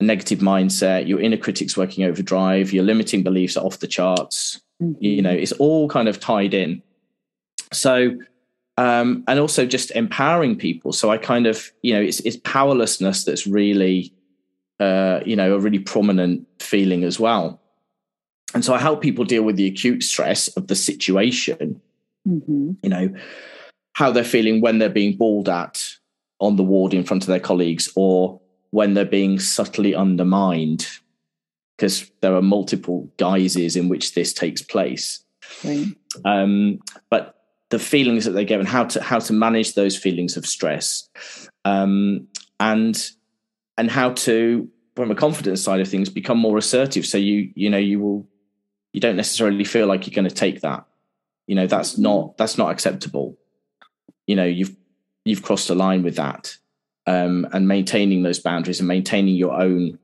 a 0.00 0.04
negative 0.04 0.40
mindset 0.40 1.06
your 1.06 1.20
inner 1.20 1.36
critics 1.36 1.76
working 1.76 2.04
overdrive 2.04 2.72
your 2.72 2.84
limiting 2.84 3.22
beliefs 3.22 3.56
are 3.56 3.64
off 3.64 3.78
the 3.78 3.86
charts 3.86 4.60
mm-hmm. 4.82 5.02
you 5.02 5.22
know 5.22 5.30
it's 5.30 5.52
all 5.52 5.88
kind 5.88 6.08
of 6.08 6.18
tied 6.20 6.54
in 6.54 6.82
so 7.72 8.16
um, 8.76 9.22
and 9.28 9.38
also 9.38 9.64
just 9.66 9.92
empowering 9.92 10.56
people 10.56 10.92
so 10.92 11.10
i 11.10 11.18
kind 11.18 11.46
of 11.46 11.70
you 11.82 11.94
know 11.94 12.00
it's, 12.00 12.20
it's 12.20 12.36
powerlessness 12.38 13.24
that's 13.24 13.46
really 13.46 14.12
uh, 14.80 15.20
you 15.24 15.36
know, 15.36 15.54
a 15.54 15.58
really 15.58 15.78
prominent 15.78 16.46
feeling 16.60 17.04
as 17.04 17.20
well. 17.20 17.60
And 18.54 18.64
so 18.64 18.74
I 18.74 18.78
help 18.78 19.00
people 19.00 19.24
deal 19.24 19.42
with 19.42 19.56
the 19.56 19.66
acute 19.66 20.02
stress 20.02 20.48
of 20.48 20.68
the 20.68 20.76
situation, 20.76 21.80
mm-hmm. 22.26 22.72
you 22.82 22.88
know, 22.88 23.14
how 23.94 24.10
they're 24.10 24.24
feeling 24.24 24.60
when 24.60 24.78
they're 24.78 24.88
being 24.88 25.16
bawled 25.16 25.48
at 25.48 25.96
on 26.40 26.56
the 26.56 26.62
ward 26.62 26.92
in 26.92 27.04
front 27.04 27.22
of 27.22 27.28
their 27.28 27.40
colleagues 27.40 27.90
or 27.96 28.40
when 28.70 28.94
they're 28.94 29.04
being 29.04 29.38
subtly 29.38 29.94
undermined, 29.94 30.86
because 31.76 32.10
there 32.20 32.34
are 32.34 32.42
multiple 32.42 33.08
guises 33.16 33.76
in 33.76 33.88
which 33.88 34.14
this 34.14 34.32
takes 34.32 34.62
place. 34.62 35.24
Right. 35.64 35.86
Um, 36.24 36.80
but 37.08 37.36
the 37.70 37.78
feelings 37.78 38.24
that 38.24 38.32
they're 38.32 38.58
and 38.58 38.68
how 38.68 38.84
to 38.84 39.02
how 39.02 39.20
to 39.20 39.32
manage 39.32 39.74
those 39.74 39.96
feelings 39.96 40.36
of 40.36 40.44
stress, 40.44 41.08
um, 41.64 42.26
and 42.60 43.10
and 43.78 43.90
how 43.90 44.10
to 44.10 44.68
from 44.96 45.10
a 45.10 45.14
confidence 45.14 45.62
side 45.62 45.80
of 45.80 45.88
things 45.88 46.08
become 46.08 46.38
more 46.38 46.56
assertive 46.56 47.04
so 47.04 47.18
you 47.18 47.50
you 47.54 47.68
know 47.68 47.78
you 47.78 47.98
will 47.98 48.26
you 48.92 49.00
don't 49.00 49.16
necessarily 49.16 49.64
feel 49.64 49.86
like 49.86 50.06
you're 50.06 50.14
going 50.14 50.28
to 50.28 50.34
take 50.34 50.60
that 50.60 50.86
you 51.46 51.54
know 51.54 51.66
that's 51.66 51.98
not 51.98 52.36
that's 52.36 52.56
not 52.56 52.70
acceptable 52.70 53.36
you 54.26 54.36
know 54.36 54.44
you've 54.44 54.74
you've 55.24 55.42
crossed 55.42 55.70
a 55.70 55.74
line 55.74 56.02
with 56.02 56.16
that 56.16 56.56
um, 57.06 57.46
and 57.52 57.68
maintaining 57.68 58.22
those 58.22 58.38
boundaries 58.38 58.80
and 58.80 58.88
maintaining 58.88 59.34
your 59.34 59.60
own 59.60 59.98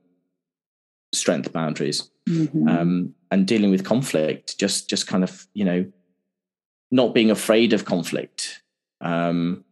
strength 1.13 1.51
boundaries 1.51 2.09
mm-hmm. 2.27 2.67
um, 2.67 3.13
and 3.31 3.47
dealing 3.47 3.71
with 3.71 3.83
conflict 3.83 4.57
just 4.57 4.89
just 4.89 5.07
kind 5.07 5.23
of 5.23 5.47
you 5.53 5.65
know 5.65 5.85
not 6.91 7.13
being 7.13 7.31
afraid 7.31 7.73
of 7.73 7.85
conflict 7.85 8.61
um, 9.01 9.63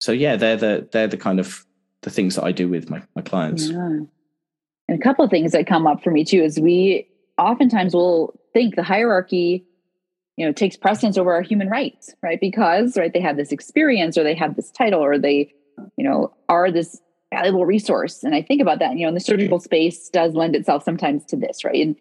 so 0.00 0.12
yeah 0.12 0.36
they're 0.36 0.56
the 0.56 0.88
they're 0.92 1.08
the 1.08 1.16
kind 1.16 1.40
of 1.40 1.64
the 2.02 2.10
things 2.10 2.36
that 2.36 2.44
I 2.44 2.52
do 2.52 2.68
with 2.68 2.90
my, 2.90 3.02
my 3.14 3.22
clients. 3.22 3.68
Yeah. 3.68 4.00
And 4.88 4.98
a 5.00 5.02
couple 5.02 5.24
of 5.24 5.30
things 5.30 5.52
that 5.52 5.66
come 5.66 5.86
up 5.86 6.02
for 6.02 6.10
me 6.10 6.24
too 6.24 6.42
is 6.42 6.58
we 6.58 7.08
oftentimes 7.36 7.94
will 7.94 8.38
think 8.52 8.76
the 8.76 8.82
hierarchy, 8.82 9.64
you 10.38 10.46
know, 10.46 10.52
takes 10.52 10.76
precedence 10.76 11.18
over 11.18 11.32
our 11.34 11.42
human 11.42 11.68
rights, 11.68 12.14
right? 12.22 12.40
Because 12.40 12.96
right, 12.96 13.12
they 13.12 13.20
have 13.20 13.36
this 13.36 13.50
experience 13.50 14.16
or 14.16 14.22
they 14.22 14.36
have 14.36 14.54
this 14.54 14.70
title 14.70 15.04
or 15.04 15.18
they, 15.18 15.52
you 15.96 16.08
know, 16.08 16.32
are 16.48 16.70
this 16.70 17.00
valuable 17.34 17.66
resource. 17.66 18.22
And 18.22 18.36
I 18.36 18.42
think 18.42 18.62
about 18.62 18.78
that, 18.78 18.96
you 18.96 19.02
know, 19.02 19.08
in 19.08 19.14
the 19.14 19.20
surgical 19.20 19.58
space 19.58 20.08
does 20.08 20.34
lend 20.34 20.54
itself 20.54 20.84
sometimes 20.84 21.24
to 21.26 21.36
this, 21.36 21.64
right? 21.64 21.84
And 21.84 21.96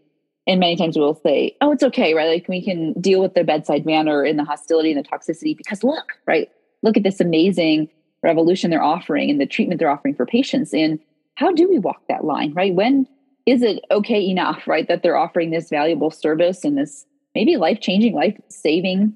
and 0.46 0.62
many 0.62 0.78
times 0.78 0.98
we'll 0.98 1.16
say, 1.16 1.58
oh, 1.60 1.72
it's 1.72 1.84
okay, 1.84 2.14
right? 2.14 2.30
Like 2.30 2.48
we 2.48 2.64
can 2.64 2.94
deal 3.02 3.20
with 3.20 3.34
the 3.34 3.44
bedside 3.44 3.86
manner 3.86 4.24
and 4.24 4.40
the 4.40 4.46
hostility 4.46 4.94
and 4.94 5.04
the 5.04 5.10
toxicity 5.10 5.58
because 5.58 5.84
look, 5.84 6.14
right? 6.26 6.50
Look 6.84 6.96
at 6.96 7.04
this 7.04 7.20
amazing 7.20 7.90
revolution 8.22 8.70
they're 8.70 8.84
offering 8.84 9.32
and 9.32 9.42
the 9.42 9.46
treatment 9.46 9.80
they're 9.80 9.90
offering 9.90 10.16
for 10.16 10.26
patients 10.26 10.74
and 10.74 11.00
how 11.36 11.52
do 11.52 11.68
we 11.70 11.78
walk 11.78 12.02
that 12.10 12.26
line 12.26 12.52
right 12.54 12.74
when 12.74 13.08
is 13.46 13.62
it 13.62 13.84
okay 13.92 14.20
enough 14.20 14.68
right 14.68 14.88
that 14.88 15.04
they're 15.04 15.18
offering 15.18 15.52
this 15.52 15.70
valuable 15.70 16.10
service 16.10 16.66
and 16.66 16.78
this 16.78 17.06
maybe 17.38 17.56
life 17.56 17.80
changing 17.82 18.16
life 18.16 18.36
saving 18.50 19.14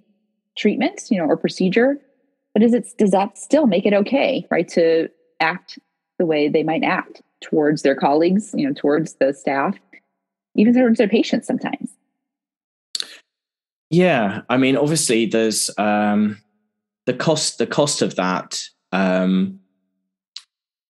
treatment 0.56 1.02
you 1.10 1.18
know 1.18 1.26
or 1.26 1.36
procedure. 1.36 1.98
But 2.54 2.62
is 2.62 2.74
it 2.74 2.88
does 3.00 3.12
that 3.12 3.38
still 3.38 3.66
make 3.66 3.86
it 3.86 3.94
okay 3.94 4.46
right 4.52 4.68
to 4.70 5.10
act 5.40 5.80
the 6.20 6.26
way 6.28 6.48
they 6.48 6.62
might 6.62 6.84
act 6.84 7.24
towards 7.42 7.82
their 7.82 7.96
colleagues 7.96 8.54
you 8.56 8.68
know 8.68 8.74
towards 8.74 9.16
the 9.16 9.34
staff 9.34 9.76
even 10.56 10.74
towards 10.76 11.00
their 11.00 11.08
patients 11.08 11.48
sometimes? 11.48 11.90
Yeah 13.90 14.42
i 14.50 14.58
mean 14.58 14.78
obviously 14.78 15.26
there's 15.26 15.72
um 15.80 16.38
the 17.08 17.14
cost 17.14 17.58
the 17.58 17.68
cost 17.68 18.04
of 18.04 18.16
that 18.18 18.62
um, 18.92 19.61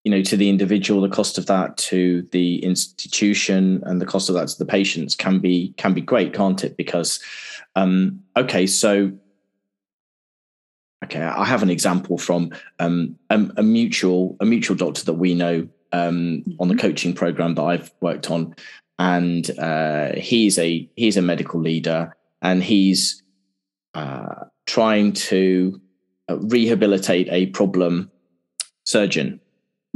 you 0.03 0.11
know, 0.11 0.21
to 0.23 0.35
the 0.35 0.49
individual, 0.49 1.01
the 1.01 1.09
cost 1.09 1.37
of 1.37 1.45
that 1.45 1.77
to 1.77 2.23
the 2.31 2.63
institution, 2.63 3.83
and 3.85 4.01
the 4.01 4.05
cost 4.05 4.29
of 4.29 4.35
that 4.35 4.47
to 4.47 4.57
the 4.57 4.65
patients 4.65 5.15
can 5.15 5.39
be 5.39 5.73
can 5.77 5.93
be 5.93 6.01
great, 6.01 6.33
can't 6.33 6.63
it? 6.63 6.75
Because 6.75 7.19
um, 7.75 8.21
okay, 8.35 8.65
so 8.65 9.11
okay, 11.03 11.21
I 11.21 11.45
have 11.45 11.63
an 11.63 11.69
example 11.69 12.17
from 12.17 12.51
um, 12.79 13.17
a, 13.29 13.39
a, 13.57 13.63
mutual 13.63 14.37
a 14.39 14.45
mutual 14.45 14.75
doctor 14.75 15.03
that 15.05 15.13
we 15.13 15.33
know 15.33 15.67
um, 15.91 16.43
on 16.59 16.67
the 16.67 16.73
mm-hmm. 16.73 16.79
coaching 16.79 17.13
program 17.13 17.55
that 17.55 17.63
I've 17.63 17.91
worked 18.01 18.31
on, 18.31 18.55
and 18.97 19.49
uh, 19.59 20.13
he's 20.15 20.57
a 20.57 20.89
he's 20.95 21.17
a 21.17 21.21
medical 21.21 21.59
leader, 21.59 22.15
and 22.41 22.63
he's 22.63 23.21
uh, 23.93 24.45
trying 24.65 25.13
to 25.13 25.79
uh, 26.29 26.37
rehabilitate 26.39 27.27
a 27.29 27.47
problem 27.47 28.09
surgeon. 28.85 29.39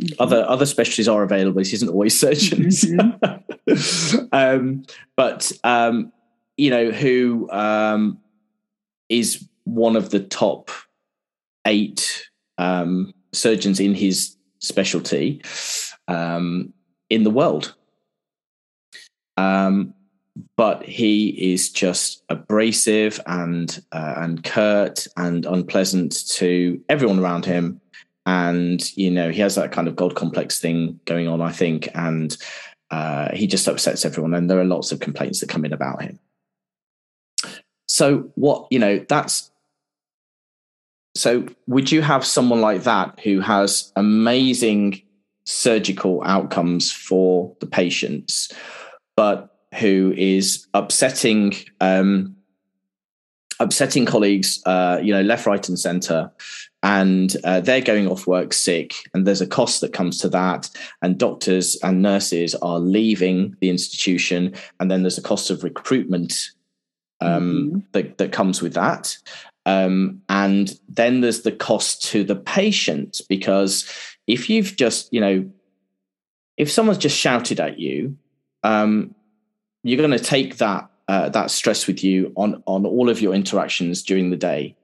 Mm-hmm. 0.02 0.22
Other 0.22 0.46
other 0.48 0.66
specialties 0.66 1.08
are 1.08 1.24
available. 1.24 1.60
This 1.60 1.74
isn't 1.74 1.90
always 1.90 2.20
surgeons, 2.20 2.84
mm-hmm. 2.84 4.26
um, 4.34 4.84
but 5.16 5.52
um, 5.64 6.12
you 6.58 6.70
know 6.70 6.92
who 6.92 7.50
um, 7.52 8.20
is 9.08 9.48
one 9.64 9.96
of 9.96 10.10
the 10.10 10.20
top 10.20 10.70
eight 11.66 12.28
um, 12.58 13.14
surgeons 13.34 13.80
in 13.80 13.96
his 13.96 14.36
specialty 14.60 15.42
um, 16.08 16.74
in 17.10 17.24
the 17.24 17.32
world. 17.32 17.76
Um, 19.38 19.94
but 20.58 20.84
he 20.84 21.54
is 21.54 21.70
just 21.70 22.24
abrasive 22.30 23.20
and 23.28 23.82
uh, 23.94 24.16
and 24.18 24.44
curt 24.44 25.08
and 25.16 25.46
unpleasant 25.46 26.28
to 26.32 26.82
everyone 26.90 27.20
around 27.20 27.46
him 27.46 27.80
and 28.26 28.96
you 28.98 29.12
know 29.12 29.30
he 29.30 29.42
has 29.42 29.56
that 29.56 29.72
kind 29.72 29.88
of 29.88 29.96
gold 29.96 30.16
complex 30.16 30.60
thing 30.60 31.00
going 31.06 31.28
on 31.28 31.42
i 31.42 31.52
think. 31.52 31.88
And 31.94 32.36
uh, 32.92 33.36
he 33.36 33.48
just 33.48 33.68
upsets 33.68 34.06
everyone. 34.06 34.34
And 34.34 34.50
there 34.50 34.60
are 34.60 34.66
lots 34.66 34.92
of 34.92 35.00
complaints 35.00 35.40
that 35.40 35.50
come 35.50 35.66
in 35.66 35.74
about 35.74 36.02
him. 36.02 36.20
So 37.88 38.32
what 38.36 38.68
you 38.72 38.80
know 38.80 39.06
that's 39.08 39.52
so 41.16 41.48
would 41.68 41.92
you 41.92 42.02
have 42.02 42.26
someone 42.26 42.62
like 42.62 42.84
that 42.84 43.20
who 43.22 43.40
has 43.40 43.92
amazing 43.96 45.02
surgical 45.46 46.22
outcomes 46.26 46.92
for 46.92 47.56
the 47.60 47.68
patients 47.68 48.52
but 49.16 49.56
who 49.76 50.14
is 50.18 50.68
upsetting 50.74 51.54
um, 51.80 52.36
upsetting 53.60 54.06
colleagues, 54.06 54.62
uh, 54.66 55.00
you 55.02 55.14
know, 55.14 55.22
left, 55.22 55.46
right, 55.46 55.68
and 55.70 55.80
centre, 55.80 56.32
and 56.86 57.36
uh, 57.44 57.62
they're 57.62 57.82
going 57.82 58.08
off 58.08 58.28
work 58.28 58.54
sick, 58.54 58.94
and 59.14 59.26
there's 59.26 59.42
a 59.42 59.48
cost 59.48 59.82
that 59.82 59.92
comes 59.92 60.20
to 60.20 60.30
that, 60.30 60.70
and 61.02 61.18
doctors 61.18 61.76
and 61.82 62.04
nurses 62.04 62.54
are 62.56 62.80
leaving 62.80 63.58
the 63.60 63.72
institution, 63.72 64.54
and 64.80 64.92
then 64.92 65.02
there's 65.02 65.18
a 65.18 65.24
cost 65.24 65.50
of 65.50 65.64
recruitment 65.64 66.52
um, 67.22 67.42
mm-hmm. 67.42 67.80
that 67.94 68.20
that 68.20 68.32
comes 68.32 68.62
with 68.62 68.76
that. 68.76 69.18
Um, 69.66 70.22
and 70.30 70.80
then 70.88 71.22
there's 71.22 71.42
the 71.42 71.52
cost 71.52 72.04
to 72.12 72.24
the 72.24 72.36
patient 72.36 73.20
because 73.28 73.92
if 74.28 74.48
you've 74.48 74.76
just, 74.76 75.12
you 75.12 75.20
know, 75.20 75.50
if 76.56 76.72
someone's 76.72 77.00
just 77.00 77.18
shouted 77.18 77.60
at 77.60 77.80
you, 77.80 78.16
um, 78.62 79.16
you're 79.82 79.98
going 79.98 80.12
to 80.12 80.24
take 80.24 80.58
that 80.58 80.88
uh, 81.08 81.30
that 81.30 81.50
stress 81.50 81.88
with 81.88 82.04
you 82.04 82.32
on 82.36 82.62
on 82.68 82.86
all 82.86 83.10
of 83.10 83.22
your 83.22 83.34
interactions 83.34 84.04
during 84.04 84.30
the 84.30 84.38
day. 84.38 84.76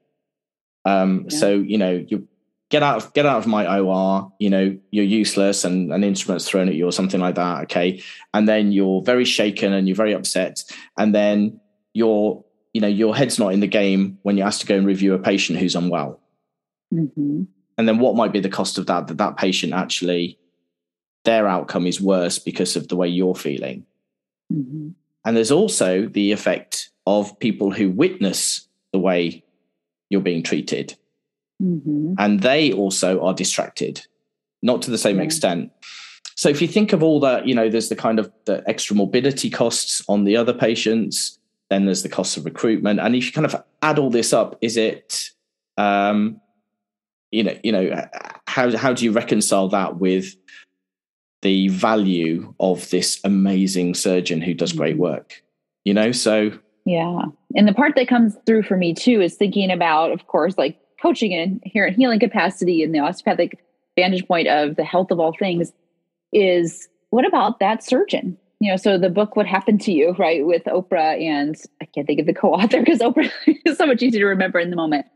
Um, 0.85 1.27
yeah. 1.29 1.37
So 1.37 1.53
you 1.53 1.77
know 1.77 2.03
you 2.07 2.27
get 2.69 2.81
out 2.81 2.97
of 3.03 3.13
get 3.13 3.25
out 3.25 3.37
of 3.37 3.47
my 3.47 3.79
OR. 3.79 4.31
You 4.39 4.49
know, 4.49 4.77
you're 4.89 5.05
useless, 5.05 5.63
and 5.63 5.93
an 5.93 6.03
instrument's 6.03 6.47
thrown 6.47 6.67
at 6.67 6.75
you 6.75 6.87
or 6.87 6.91
something 6.91 7.19
like 7.19 7.35
that. 7.35 7.63
Okay, 7.63 8.01
and 8.33 8.47
then 8.47 8.71
you're 8.71 9.03
very 9.03 9.25
shaken 9.25 9.73
and 9.73 9.87
you're 9.87 9.95
very 9.95 10.13
upset, 10.13 10.63
and 10.97 11.13
then 11.13 11.59
you're 11.93 12.43
you 12.73 12.81
know 12.81 12.87
your 12.87 13.15
head's 13.15 13.37
not 13.37 13.53
in 13.53 13.59
the 13.59 13.67
game 13.67 14.17
when 14.23 14.37
you're 14.37 14.47
asked 14.47 14.61
to 14.61 14.67
go 14.67 14.77
and 14.77 14.87
review 14.87 15.13
a 15.13 15.19
patient 15.19 15.59
who's 15.59 15.75
unwell. 15.75 16.19
Mm-hmm. 16.93 17.43
And 17.77 17.87
then 17.87 17.99
what 17.99 18.15
might 18.15 18.33
be 18.33 18.39
the 18.39 18.49
cost 18.49 18.77
of 18.77 18.87
that? 18.87 19.07
That 19.07 19.17
that 19.17 19.37
patient 19.37 19.73
actually 19.73 20.39
their 21.23 21.47
outcome 21.47 21.85
is 21.85 22.01
worse 22.01 22.39
because 22.39 22.75
of 22.75 22.87
the 22.87 22.95
way 22.95 23.07
you're 23.07 23.35
feeling. 23.35 23.85
Mm-hmm. 24.51 24.89
And 25.23 25.37
there's 25.37 25.51
also 25.51 26.07
the 26.07 26.31
effect 26.31 26.89
of 27.05 27.39
people 27.39 27.71
who 27.71 27.91
witness 27.91 28.67
the 28.91 28.99
way 28.99 29.43
you're 30.11 30.21
being 30.21 30.43
treated. 30.43 30.95
Mm-hmm. 31.61 32.13
And 32.17 32.41
they 32.41 32.71
also 32.71 33.21
are 33.23 33.33
distracted, 33.33 34.05
not 34.61 34.81
to 34.83 34.91
the 34.91 34.97
same 34.97 35.17
yeah. 35.17 35.23
extent. 35.23 35.71
So 36.35 36.49
if 36.49 36.61
you 36.61 36.67
think 36.67 36.93
of 36.93 37.01
all 37.01 37.19
that, 37.21 37.47
you 37.47 37.55
know, 37.55 37.69
there's 37.69 37.89
the 37.89 37.95
kind 37.95 38.19
of 38.19 38.31
the 38.45 38.63
extra 38.67 38.95
morbidity 38.95 39.49
costs 39.49 40.03
on 40.07 40.23
the 40.23 40.37
other 40.37 40.53
patients, 40.53 41.39
then 41.69 41.85
there's 41.85 42.03
the 42.03 42.09
cost 42.09 42.37
of 42.37 42.45
recruitment. 42.45 42.99
And 42.99 43.15
if 43.15 43.25
you 43.25 43.31
kind 43.31 43.45
of 43.45 43.63
add 43.81 43.97
all 43.97 44.09
this 44.09 44.33
up, 44.33 44.57
is 44.61 44.77
it 44.77 45.31
um, 45.77 46.41
you 47.31 47.43
know, 47.43 47.57
you 47.63 47.71
know, 47.71 48.07
how 48.47 48.75
how 48.75 48.93
do 48.93 49.05
you 49.05 49.11
reconcile 49.11 49.69
that 49.69 49.97
with 49.97 50.35
the 51.41 51.69
value 51.69 52.53
of 52.59 52.89
this 52.89 53.19
amazing 53.23 53.95
surgeon 53.95 54.41
who 54.41 54.53
does 54.53 54.73
great 54.73 54.93
mm-hmm. 54.93 55.03
work? 55.03 55.43
You 55.85 55.93
know, 55.93 56.11
so 56.11 56.51
yeah. 56.85 57.23
And 57.55 57.67
the 57.67 57.73
part 57.73 57.95
that 57.95 58.07
comes 58.07 58.37
through 58.45 58.63
for 58.63 58.77
me 58.77 58.93
too 58.93 59.21
is 59.21 59.35
thinking 59.35 59.71
about, 59.71 60.11
of 60.11 60.27
course, 60.27 60.57
like 60.57 60.79
coaching 61.01 61.33
and 61.33 61.61
healing 61.65 62.19
capacity 62.19 62.83
and 62.83 62.93
the 62.93 62.99
osteopathic 62.99 63.59
vantage 63.95 64.27
point 64.27 64.47
of 64.47 64.75
the 64.75 64.83
health 64.83 65.11
of 65.11 65.19
all 65.19 65.33
things 65.37 65.71
is 66.31 66.87
what 67.09 67.25
about 67.25 67.59
that 67.59 67.83
surgeon? 67.83 68.37
You 68.59 68.71
know, 68.71 68.77
so 68.77 68.97
the 68.97 69.09
book 69.09 69.35
What 69.35 69.47
Happened 69.47 69.81
to 69.81 69.91
You, 69.91 70.15
right, 70.19 70.45
with 70.45 70.63
Oprah 70.65 71.19
and 71.19 71.55
I 71.81 71.85
can't 71.85 72.05
think 72.05 72.19
of 72.19 72.27
the 72.27 72.33
co-author 72.33 72.79
because 72.83 72.99
Oprah 72.99 73.31
is 73.65 73.77
so 73.77 73.85
much 73.85 74.01
easier 74.03 74.21
to 74.21 74.27
remember 74.27 74.59
in 74.59 74.69
the 74.69 74.75
moment. 74.75 75.07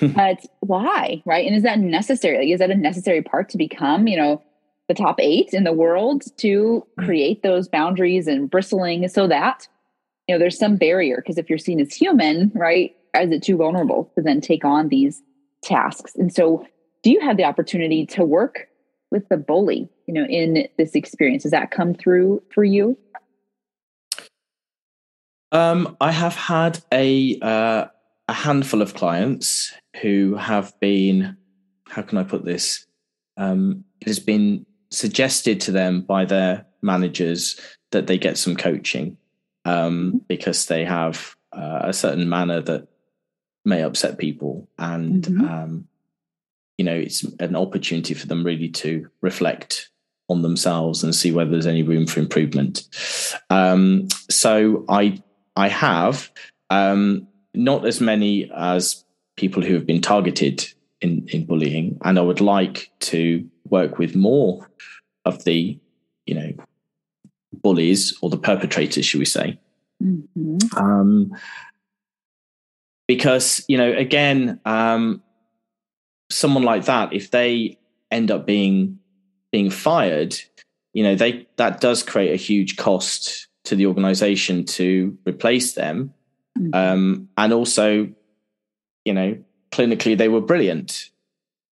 but 0.00 0.44
why, 0.60 1.22
right? 1.24 1.46
And 1.46 1.56
is 1.56 1.62
that 1.62 1.78
necessary? 1.78 2.38
Like, 2.38 2.48
is 2.48 2.58
that 2.58 2.70
a 2.70 2.74
necessary 2.74 3.22
part 3.22 3.48
to 3.50 3.56
become, 3.56 4.06
you 4.06 4.16
know, 4.16 4.42
the 4.88 4.94
top 4.94 5.20
eight 5.20 5.50
in 5.52 5.64
the 5.64 5.72
world 5.72 6.24
to 6.38 6.84
hmm. 6.98 7.04
create 7.04 7.42
those 7.42 7.68
boundaries 7.68 8.26
and 8.26 8.50
bristling 8.50 9.06
so 9.08 9.28
that 9.28 9.68
you 10.28 10.34
know 10.34 10.38
there's 10.38 10.58
some 10.58 10.76
barrier 10.76 11.16
because 11.16 11.38
if 11.38 11.48
you're 11.48 11.58
seen 11.58 11.80
as 11.80 11.92
human 11.92 12.52
right 12.54 12.94
is 13.18 13.30
it 13.32 13.42
too 13.42 13.56
vulnerable 13.56 14.12
to 14.14 14.22
then 14.22 14.40
take 14.40 14.64
on 14.64 14.88
these 14.88 15.22
tasks? 15.62 16.14
And 16.14 16.32
so 16.32 16.64
do 17.02 17.10
you 17.10 17.20
have 17.20 17.36
the 17.36 17.44
opportunity 17.44 18.06
to 18.06 18.24
work 18.24 18.68
with 19.10 19.28
the 19.28 19.36
bully 19.36 19.88
you 20.06 20.14
know 20.14 20.24
in 20.24 20.68
this 20.76 20.94
experience? 20.94 21.42
Does 21.42 21.52
that 21.52 21.70
come 21.70 21.94
through 21.94 22.42
for 22.54 22.64
you? 22.64 22.96
Um, 25.50 25.96
i 26.00 26.12
have 26.12 26.34
had 26.36 26.80
a 26.92 27.38
uh, 27.40 27.86
a 28.28 28.32
handful 28.32 28.82
of 28.82 28.94
clients 28.94 29.72
who 30.02 30.36
have 30.36 30.78
been 30.78 31.36
how 31.88 32.02
can 32.02 32.18
i 32.18 32.22
put 32.22 32.44
this? 32.44 32.86
Um, 33.38 33.84
it 34.00 34.08
has 34.08 34.18
been 34.18 34.66
suggested 34.90 35.60
to 35.62 35.72
them 35.72 36.02
by 36.02 36.24
their 36.24 36.66
managers 36.82 37.58
that 37.92 38.06
they 38.06 38.18
get 38.18 38.36
some 38.36 38.56
coaching 38.56 39.16
um, 39.68 40.08
mm-hmm. 40.08 40.18
because 40.28 40.66
they 40.66 40.84
have 40.84 41.36
uh, 41.52 41.80
a 41.82 41.92
certain 41.92 42.28
manner 42.28 42.60
that 42.60 42.88
may 43.64 43.82
upset 43.82 44.18
people 44.18 44.68
and 44.78 45.24
mm-hmm. 45.24 45.44
um, 45.44 45.88
you 46.78 46.84
know 46.84 46.94
it's 46.94 47.24
an 47.40 47.56
opportunity 47.56 48.14
for 48.14 48.26
them 48.26 48.44
really 48.44 48.68
to 48.68 49.08
reflect 49.20 49.90
on 50.28 50.42
themselves 50.42 51.02
and 51.02 51.14
see 51.14 51.32
whether 51.32 51.50
there's 51.50 51.66
any 51.66 51.82
room 51.82 52.06
for 52.06 52.20
improvement 52.20 52.88
um, 53.50 54.08
so 54.30 54.84
i 54.88 55.20
i 55.56 55.68
have 55.68 56.30
um, 56.70 57.26
not 57.54 57.86
as 57.86 58.00
many 58.00 58.50
as 58.54 59.04
people 59.36 59.62
who 59.62 59.74
have 59.74 59.86
been 59.86 60.00
targeted 60.00 60.66
in 61.00 61.26
in 61.28 61.44
bullying 61.44 61.98
and 62.04 62.18
i 62.18 62.22
would 62.22 62.40
like 62.40 62.90
to 63.00 63.46
work 63.68 63.98
with 63.98 64.16
more 64.16 64.70
of 65.24 65.44
the 65.44 65.78
you 66.26 66.34
know 66.34 66.52
bullies 67.62 68.16
or 68.22 68.30
the 68.30 68.38
perpetrators, 68.38 69.04
should 69.04 69.18
we 69.18 69.24
say? 69.24 69.58
Mm-hmm. 70.02 70.76
Um, 70.76 71.36
because 73.06 73.64
you 73.68 73.78
know, 73.78 73.92
again, 73.92 74.60
um, 74.64 75.22
someone 76.30 76.62
like 76.62 76.84
that, 76.84 77.12
if 77.12 77.30
they 77.30 77.78
end 78.10 78.30
up 78.30 78.46
being 78.46 78.98
being 79.50 79.70
fired, 79.70 80.36
you 80.92 81.02
know, 81.02 81.14
they 81.14 81.46
that 81.56 81.80
does 81.80 82.02
create 82.02 82.32
a 82.32 82.36
huge 82.36 82.76
cost 82.76 83.48
to 83.64 83.74
the 83.74 83.86
organization 83.86 84.64
to 84.64 85.16
replace 85.26 85.74
them, 85.74 86.12
mm-hmm. 86.58 86.74
um, 86.74 87.28
and 87.36 87.52
also, 87.52 88.08
you 89.04 89.12
know, 89.12 89.36
clinically 89.70 90.16
they 90.16 90.28
were 90.28 90.40
brilliant, 90.40 91.10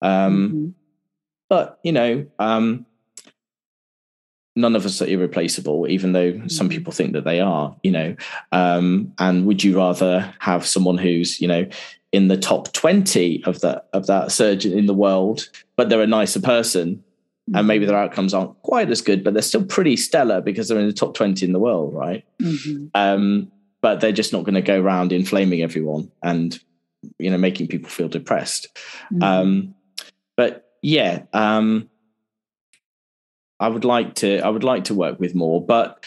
um, 0.02 0.50
mm-hmm. 0.50 0.67
but 1.50 1.80
you 1.84 1.91
know. 1.91 2.26
None 4.56 4.76
of 4.76 4.86
us 4.86 5.02
are 5.02 5.08
irreplaceable, 5.08 5.88
even 5.89 6.13
though 6.13 6.32
some 6.48 6.68
mm-hmm. 6.68 6.70
people 6.70 6.94
think 6.94 7.13
that 7.13 7.26
they 7.26 7.39
are, 7.39 7.76
you 7.84 7.91
know. 7.91 8.15
Um, 8.52 9.13
and 9.20 9.46
would 9.46 9.63
you 9.63 9.78
rather 9.78 10.34
have 10.39 10.65
someone 10.65 10.98
who's, 10.98 11.41
you 11.41 11.48
know, 11.48 11.68
in 12.12 12.30
the 12.30 12.38
top 12.38 12.72
20 12.72 13.44
of 13.44 13.60
that 13.60 13.88
of 13.91 14.08
that 14.08 14.32
surgeon 14.32 14.78
in 14.78 14.86
the 14.86 14.94
world, 14.94 15.50
but 15.76 15.89
they're 15.89 16.02
a 16.02 16.08
nicer 16.08 16.39
person, 16.39 17.04
and 17.54 17.68
maybe 17.68 17.86
their 17.86 17.96
mm-hmm. 17.96 18.06
outcomes 18.06 18.34
aren't 18.34 18.60
quite 18.63 18.89
as 18.89 19.02
good, 19.02 19.24
but 19.24 19.34
they're 19.34 19.44
still 19.44 19.65
pretty 19.65 19.98
stellar 19.98 20.41
because 20.41 20.68
they're 20.68 20.80
in 20.80 20.88
the 20.88 20.94
top 20.94 21.13
20 21.13 21.46
in 21.46 21.52
the 21.52 21.60
world, 21.60 21.94
right? 21.94 22.24
Mm-hmm. 22.41 22.88
Um, 22.96 23.52
but 23.82 24.00
they're 24.00 24.12
just 24.12 24.34
not 24.34 24.46
going 24.46 24.56
to 24.56 24.62
go 24.62 24.82
around 24.82 25.12
inflaming 25.12 25.62
everyone 25.62 26.12
and 26.24 26.60
you 27.20 27.30
know 27.30 27.38
making 27.38 27.68
people 27.68 27.89
feel 27.89 28.08
depressed. 28.08 28.68
Mm-hmm. 29.13 29.24
Um, 29.24 29.76
but 30.36 30.72
yeah, 30.82 31.24
um, 31.34 31.89
I 33.60 33.68
would 33.68 33.86
like 33.86 34.15
to 34.15 34.39
I 34.39 34.50
would 34.50 34.63
like 34.63 34.86
to 34.86 34.94
work 34.94 35.20
with 35.20 35.36
more, 35.36 35.65
but 35.65 36.04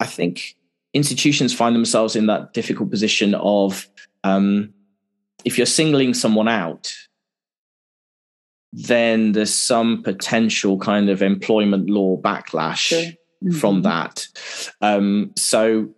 I 0.00 0.06
think 0.06 0.56
institutions 0.94 1.54
find 1.54 1.74
themselves 1.74 2.16
in 2.16 2.26
that 2.26 2.52
difficult 2.52 2.90
position 2.90 3.34
of 3.34 3.88
um, 4.24 4.72
if 5.44 5.58
you're 5.58 5.66
singling 5.66 6.14
someone 6.14 6.48
out, 6.48 6.92
then 8.72 9.32
there's 9.32 9.54
some 9.54 10.02
potential 10.02 10.78
kind 10.78 11.08
of 11.08 11.22
employment 11.22 11.88
law 11.88 12.16
backlash 12.20 12.76
sure. 12.76 13.00
mm-hmm. 13.00 13.52
from 13.52 13.82
that. 13.82 14.26
Um, 14.80 15.32
so 15.36 15.90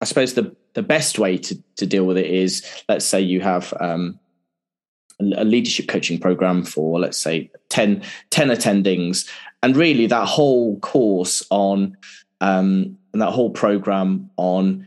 I 0.00 0.04
suppose 0.04 0.34
the 0.34 0.54
the 0.74 0.82
best 0.82 1.18
way 1.18 1.38
to 1.38 1.62
to 1.76 1.86
deal 1.86 2.04
with 2.04 2.18
it 2.18 2.26
is 2.26 2.64
let's 2.88 3.04
say 3.04 3.20
you 3.20 3.40
have 3.40 3.72
um, 3.80 4.18
a 5.20 5.44
leadership 5.44 5.88
coaching 5.88 6.18
program 6.18 6.62
for 6.64 7.00
let's 7.00 7.18
say 7.18 7.50
10, 7.70 8.02
10 8.30 8.48
attendings. 8.48 9.28
And 9.62 9.76
really 9.76 10.06
that 10.06 10.26
whole 10.26 10.78
course 10.80 11.44
on 11.50 11.96
um, 12.40 12.98
and 13.12 13.22
that 13.22 13.30
whole 13.30 13.50
program 13.50 14.30
on 14.36 14.86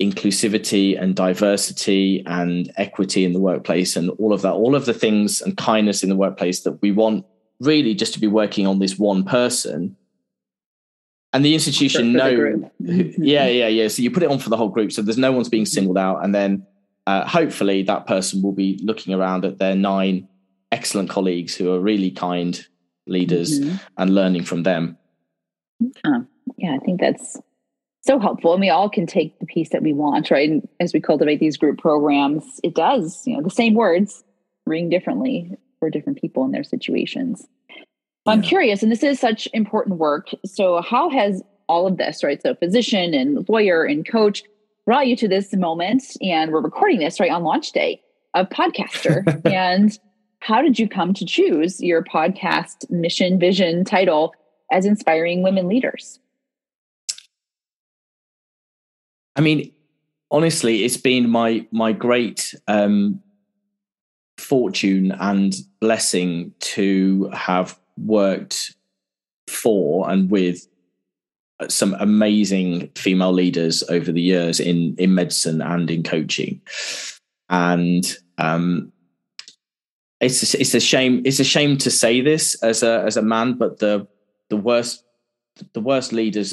inclusivity 0.00 1.00
and 1.00 1.14
diversity 1.14 2.22
and 2.26 2.72
equity 2.76 3.24
in 3.24 3.32
the 3.32 3.40
workplace 3.40 3.96
and 3.96 4.10
all 4.10 4.32
of 4.32 4.40
that 4.42 4.52
all 4.52 4.74
of 4.74 4.86
the 4.86 4.94
things 4.94 5.42
and 5.42 5.58
kindness 5.58 6.02
in 6.02 6.08
the 6.08 6.16
workplace 6.16 6.60
that 6.60 6.80
we 6.80 6.90
want 6.90 7.26
really 7.60 7.94
just 7.94 8.14
to 8.14 8.20
be 8.20 8.26
working 8.26 8.66
on 8.66 8.78
this 8.78 8.98
one 8.98 9.24
person. 9.24 9.96
And 11.32 11.44
the 11.44 11.52
institution 11.54 12.12
know 12.12 12.70
yeah 12.78 13.46
yeah 13.46 13.68
yeah. 13.68 13.88
So 13.88 14.02
you 14.02 14.10
put 14.10 14.22
it 14.22 14.30
on 14.30 14.38
for 14.38 14.48
the 14.48 14.56
whole 14.56 14.70
group 14.70 14.90
so 14.90 15.02
there's 15.02 15.18
no 15.18 15.32
one's 15.32 15.48
being 15.48 15.66
singled 15.66 15.98
out. 15.98 16.24
And 16.24 16.34
then 16.34 16.66
uh, 17.10 17.26
hopefully 17.26 17.82
that 17.82 18.06
person 18.06 18.40
will 18.40 18.52
be 18.52 18.78
looking 18.82 19.12
around 19.12 19.44
at 19.44 19.58
their 19.58 19.74
nine 19.74 20.28
excellent 20.70 21.10
colleagues 21.10 21.56
who 21.56 21.72
are 21.72 21.80
really 21.80 22.10
kind 22.10 22.66
leaders 23.06 23.58
mm-hmm. 23.58 23.76
and 23.98 24.14
learning 24.14 24.44
from 24.44 24.62
them. 24.62 24.96
Yeah, 26.56 26.74
I 26.74 26.78
think 26.84 27.00
that's 27.00 27.36
so 28.02 28.18
helpful. 28.20 28.52
And 28.52 28.60
we 28.60 28.70
all 28.70 28.88
can 28.88 29.06
take 29.06 29.38
the 29.40 29.46
piece 29.46 29.70
that 29.70 29.82
we 29.82 29.92
want, 29.92 30.30
right? 30.30 30.48
And 30.48 30.68
as 30.78 30.92
we 30.92 31.00
cultivate 31.00 31.40
these 31.40 31.56
group 31.56 31.78
programs, 31.78 32.60
it 32.62 32.74
does, 32.74 33.22
you 33.26 33.36
know, 33.36 33.42
the 33.42 33.50
same 33.50 33.74
words 33.74 34.22
ring 34.66 34.88
differently 34.88 35.50
for 35.80 35.90
different 35.90 36.20
people 36.20 36.44
in 36.44 36.52
their 36.52 36.64
situations. 36.64 37.46
Yeah. 38.26 38.32
I'm 38.34 38.42
curious, 38.42 38.82
and 38.82 38.92
this 38.92 39.02
is 39.02 39.18
such 39.18 39.48
important 39.52 39.98
work. 39.98 40.28
So, 40.44 40.80
how 40.82 41.08
has 41.10 41.42
all 41.68 41.86
of 41.86 41.96
this, 41.96 42.22
right? 42.22 42.40
So, 42.40 42.54
physician 42.54 43.14
and 43.14 43.48
lawyer 43.48 43.82
and 43.84 44.06
coach, 44.06 44.44
brought 44.90 45.06
you 45.06 45.14
to 45.14 45.28
this 45.28 45.54
moment 45.54 46.16
and 46.20 46.50
we're 46.50 46.60
recording 46.60 46.98
this 46.98 47.20
right 47.20 47.30
on 47.30 47.44
launch 47.44 47.70
day 47.70 48.02
of 48.34 48.48
podcaster. 48.48 49.22
And 49.52 49.96
how 50.40 50.60
did 50.60 50.80
you 50.80 50.88
come 50.88 51.14
to 51.14 51.24
choose 51.24 51.80
your 51.80 52.02
podcast 52.02 52.90
mission 52.90 53.38
vision 53.38 53.84
title 53.84 54.34
as 54.72 54.86
inspiring 54.86 55.44
women 55.44 55.68
leaders? 55.68 56.18
I 59.36 59.42
mean 59.42 59.70
honestly 60.28 60.82
it's 60.82 60.96
been 60.96 61.30
my 61.30 61.64
my 61.70 61.92
great 61.92 62.52
um 62.66 63.22
fortune 64.38 65.12
and 65.20 65.54
blessing 65.80 66.52
to 66.74 67.30
have 67.32 67.78
worked 67.96 68.74
for 69.46 70.10
and 70.10 70.28
with 70.28 70.66
some 71.68 71.94
amazing 72.00 72.88
female 72.96 73.32
leaders 73.32 73.82
over 73.88 74.12
the 74.12 74.20
years 74.20 74.60
in 74.60 74.94
in 74.98 75.14
medicine 75.14 75.60
and 75.60 75.90
in 75.90 76.02
coaching, 76.02 76.60
and 77.48 78.16
um, 78.38 78.92
it's 80.20 80.54
it's 80.54 80.74
a 80.74 80.80
shame 80.80 81.22
it's 81.24 81.40
a 81.40 81.44
shame 81.44 81.76
to 81.78 81.90
say 81.90 82.20
this 82.20 82.54
as 82.62 82.82
a 82.82 83.02
as 83.06 83.16
a 83.16 83.22
man, 83.22 83.54
but 83.54 83.78
the 83.78 84.06
the 84.48 84.56
worst 84.56 85.04
the 85.72 85.80
worst 85.80 86.12
leaders 86.12 86.50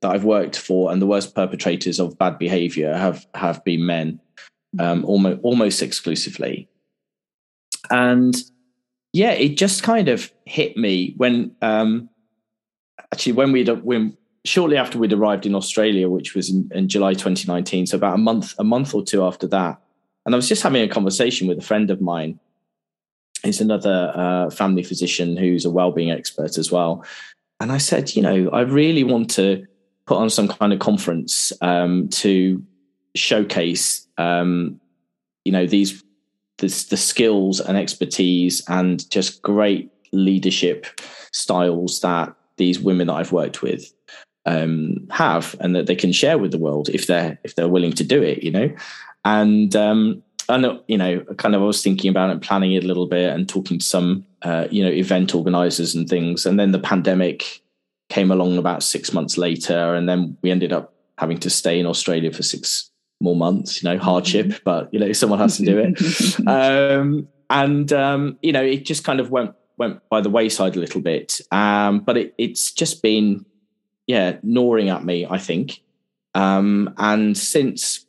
that 0.00 0.10
I've 0.10 0.24
worked 0.24 0.56
for 0.56 0.92
and 0.92 1.02
the 1.02 1.06
worst 1.06 1.34
perpetrators 1.34 1.98
of 1.98 2.18
bad 2.18 2.38
behavior 2.38 2.94
have 2.96 3.26
have 3.34 3.64
been 3.64 3.84
men, 3.86 4.20
um, 4.78 5.04
almost 5.04 5.40
almost 5.42 5.82
exclusively, 5.82 6.68
and 7.90 8.36
yeah, 9.12 9.32
it 9.32 9.56
just 9.56 9.82
kind 9.82 10.08
of 10.08 10.32
hit 10.44 10.76
me 10.76 11.14
when 11.16 11.52
um, 11.62 12.08
actually 13.12 13.32
when 13.32 13.52
we 13.52 13.64
when 13.64 14.16
shortly 14.44 14.76
after 14.76 14.98
we'd 14.98 15.12
arrived 15.12 15.46
in 15.46 15.54
Australia, 15.54 16.08
which 16.08 16.34
was 16.34 16.50
in, 16.50 16.70
in, 16.74 16.88
July 16.88 17.12
2019, 17.12 17.86
so 17.86 17.96
about 17.96 18.14
a 18.14 18.18
month, 18.18 18.54
a 18.58 18.64
month 18.64 18.94
or 18.94 19.04
two 19.04 19.24
after 19.24 19.46
that, 19.48 19.80
and 20.24 20.34
I 20.34 20.36
was 20.36 20.48
just 20.48 20.62
having 20.62 20.82
a 20.82 20.88
conversation 20.88 21.48
with 21.48 21.58
a 21.58 21.62
friend 21.62 21.90
of 21.90 22.00
mine. 22.00 22.38
He's 23.42 23.60
another 23.60 24.12
uh, 24.14 24.50
family 24.50 24.82
physician 24.82 25.36
who's 25.36 25.64
a 25.64 25.70
well-being 25.70 26.10
expert 26.10 26.58
as 26.58 26.70
well, 26.70 27.04
and 27.60 27.72
I 27.72 27.78
said, 27.78 28.14
you 28.14 28.22
know, 28.22 28.50
I 28.50 28.60
really 28.60 29.04
want 29.04 29.30
to 29.32 29.66
put 30.06 30.18
on 30.18 30.30
some 30.30 30.48
kind 30.48 30.72
of 30.72 30.78
conference 30.78 31.52
um, 31.60 32.08
to 32.08 32.62
showcase, 33.14 34.06
um, 34.16 34.80
you 35.44 35.52
know, 35.52 35.66
these 35.66 36.02
this, 36.58 36.84
the 36.84 36.96
skills 36.96 37.60
and 37.60 37.76
expertise 37.78 38.62
and 38.68 39.08
just 39.10 39.42
great 39.42 39.90
leadership 40.12 40.86
styles 41.32 42.00
that 42.00 42.34
these 42.56 42.80
women 42.80 43.06
that 43.06 43.14
I've 43.14 43.32
worked 43.32 43.62
with 43.62 43.92
um, 44.48 45.06
have 45.10 45.54
and 45.60 45.76
that 45.76 45.86
they 45.86 45.94
can 45.94 46.10
share 46.10 46.38
with 46.38 46.52
the 46.52 46.58
world 46.58 46.88
if 46.88 47.06
they're 47.06 47.38
if 47.44 47.54
they're 47.54 47.68
willing 47.68 47.92
to 47.92 48.04
do 48.04 48.22
it 48.22 48.42
you 48.42 48.50
know? 48.50 48.70
And 49.24 49.74
um 49.76 50.22
and 50.48 50.80
you 50.88 50.96
know 50.96 51.20
kind 51.36 51.54
of 51.54 51.62
I 51.62 51.64
was 51.64 51.82
thinking 51.82 52.08
about 52.08 52.30
it 52.30 52.40
planning 52.40 52.72
it 52.72 52.84
a 52.84 52.86
little 52.86 53.06
bit 53.06 53.32
and 53.32 53.48
talking 53.48 53.78
to 53.78 53.84
some 53.84 54.24
uh, 54.42 54.66
you 54.70 54.82
know 54.82 54.90
event 54.90 55.34
organizers 55.34 55.94
and 55.94 56.08
things. 56.08 56.46
And 56.46 56.58
then 56.58 56.72
the 56.72 56.78
pandemic 56.78 57.62
came 58.08 58.30
along 58.30 58.56
about 58.56 58.82
six 58.82 59.12
months 59.12 59.36
later 59.36 59.94
and 59.94 60.08
then 60.08 60.36
we 60.42 60.50
ended 60.50 60.72
up 60.72 60.94
having 61.18 61.38
to 61.38 61.50
stay 61.50 61.78
in 61.78 61.86
Australia 61.86 62.32
for 62.32 62.42
six 62.42 62.90
more 63.20 63.36
months 63.36 63.82
you 63.82 63.90
know 63.90 63.98
hardship 63.98 64.46
mm-hmm. 64.46 64.62
but 64.64 64.88
you 64.94 65.00
know 65.00 65.12
someone 65.12 65.38
has 65.38 65.58
to 65.58 65.64
do 65.64 65.78
it. 65.78 65.94
Um 66.46 67.28
and 67.50 67.92
um 67.92 68.38
you 68.42 68.52
know 68.52 68.62
it 68.62 68.86
just 68.86 69.04
kind 69.04 69.20
of 69.20 69.30
went 69.30 69.54
went 69.76 70.00
by 70.08 70.20
the 70.20 70.30
wayside 70.30 70.76
a 70.76 70.80
little 70.80 71.02
bit. 71.02 71.40
Um 71.50 72.00
but 72.00 72.16
it, 72.16 72.34
it's 72.38 72.72
just 72.72 73.02
been 73.02 73.44
yeah, 74.08 74.38
gnawing 74.42 74.88
at 74.88 75.04
me, 75.04 75.26
I 75.26 75.38
think. 75.38 75.82
Um, 76.34 76.92
and 76.96 77.36
since, 77.36 78.06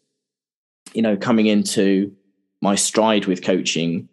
you 0.94 1.04
know, 1.04 1.16
coming 1.16 1.46
into 1.46 2.16
my 2.62 2.74
stride 2.76 3.26
with 3.26 3.44
coaching, 3.44 4.10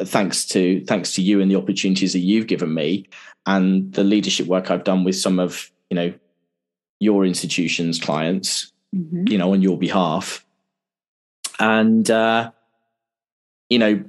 thanks 0.00 0.44
to 0.46 0.84
thanks 0.84 1.14
to 1.14 1.22
you 1.22 1.40
and 1.40 1.50
the 1.50 1.56
opportunities 1.56 2.12
that 2.12 2.20
you've 2.20 2.46
given 2.46 2.72
me 2.72 3.08
and 3.46 3.92
the 3.94 4.04
leadership 4.04 4.46
work 4.46 4.70
I've 4.70 4.84
done 4.84 5.02
with 5.02 5.16
some 5.16 5.40
of, 5.40 5.70
you 5.90 5.94
know, 5.96 6.14
your 7.00 7.24
institution's 7.24 7.98
clients, 7.98 8.72
mm-hmm. 8.94 9.28
you 9.28 9.38
know, 9.38 9.52
on 9.52 9.62
your 9.62 9.78
behalf. 9.78 10.44
And 11.58 12.10
uh, 12.10 12.50
you 13.70 13.78
know, 13.78 14.04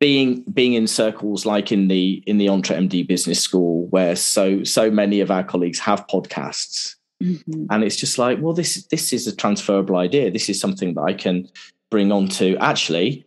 being 0.00 0.42
being 0.52 0.74
in 0.74 0.86
circles 0.86 1.44
like 1.44 1.72
in 1.72 1.88
the 1.88 2.22
in 2.26 2.38
the 2.38 2.46
EntreMD 2.46 3.06
Business 3.06 3.40
School, 3.40 3.86
where 3.86 4.16
so 4.16 4.62
so 4.64 4.90
many 4.90 5.20
of 5.20 5.30
our 5.30 5.42
colleagues 5.42 5.78
have 5.80 6.06
podcasts, 6.06 6.96
mm-hmm. 7.22 7.66
and 7.70 7.84
it's 7.84 7.96
just 7.96 8.18
like, 8.18 8.38
well, 8.40 8.54
this 8.54 8.84
this 8.86 9.12
is 9.12 9.26
a 9.26 9.34
transferable 9.34 9.96
idea. 9.96 10.30
This 10.30 10.48
is 10.48 10.60
something 10.60 10.94
that 10.94 11.02
I 11.02 11.14
can 11.14 11.48
bring 11.90 12.12
onto 12.12 12.56
actually 12.58 13.26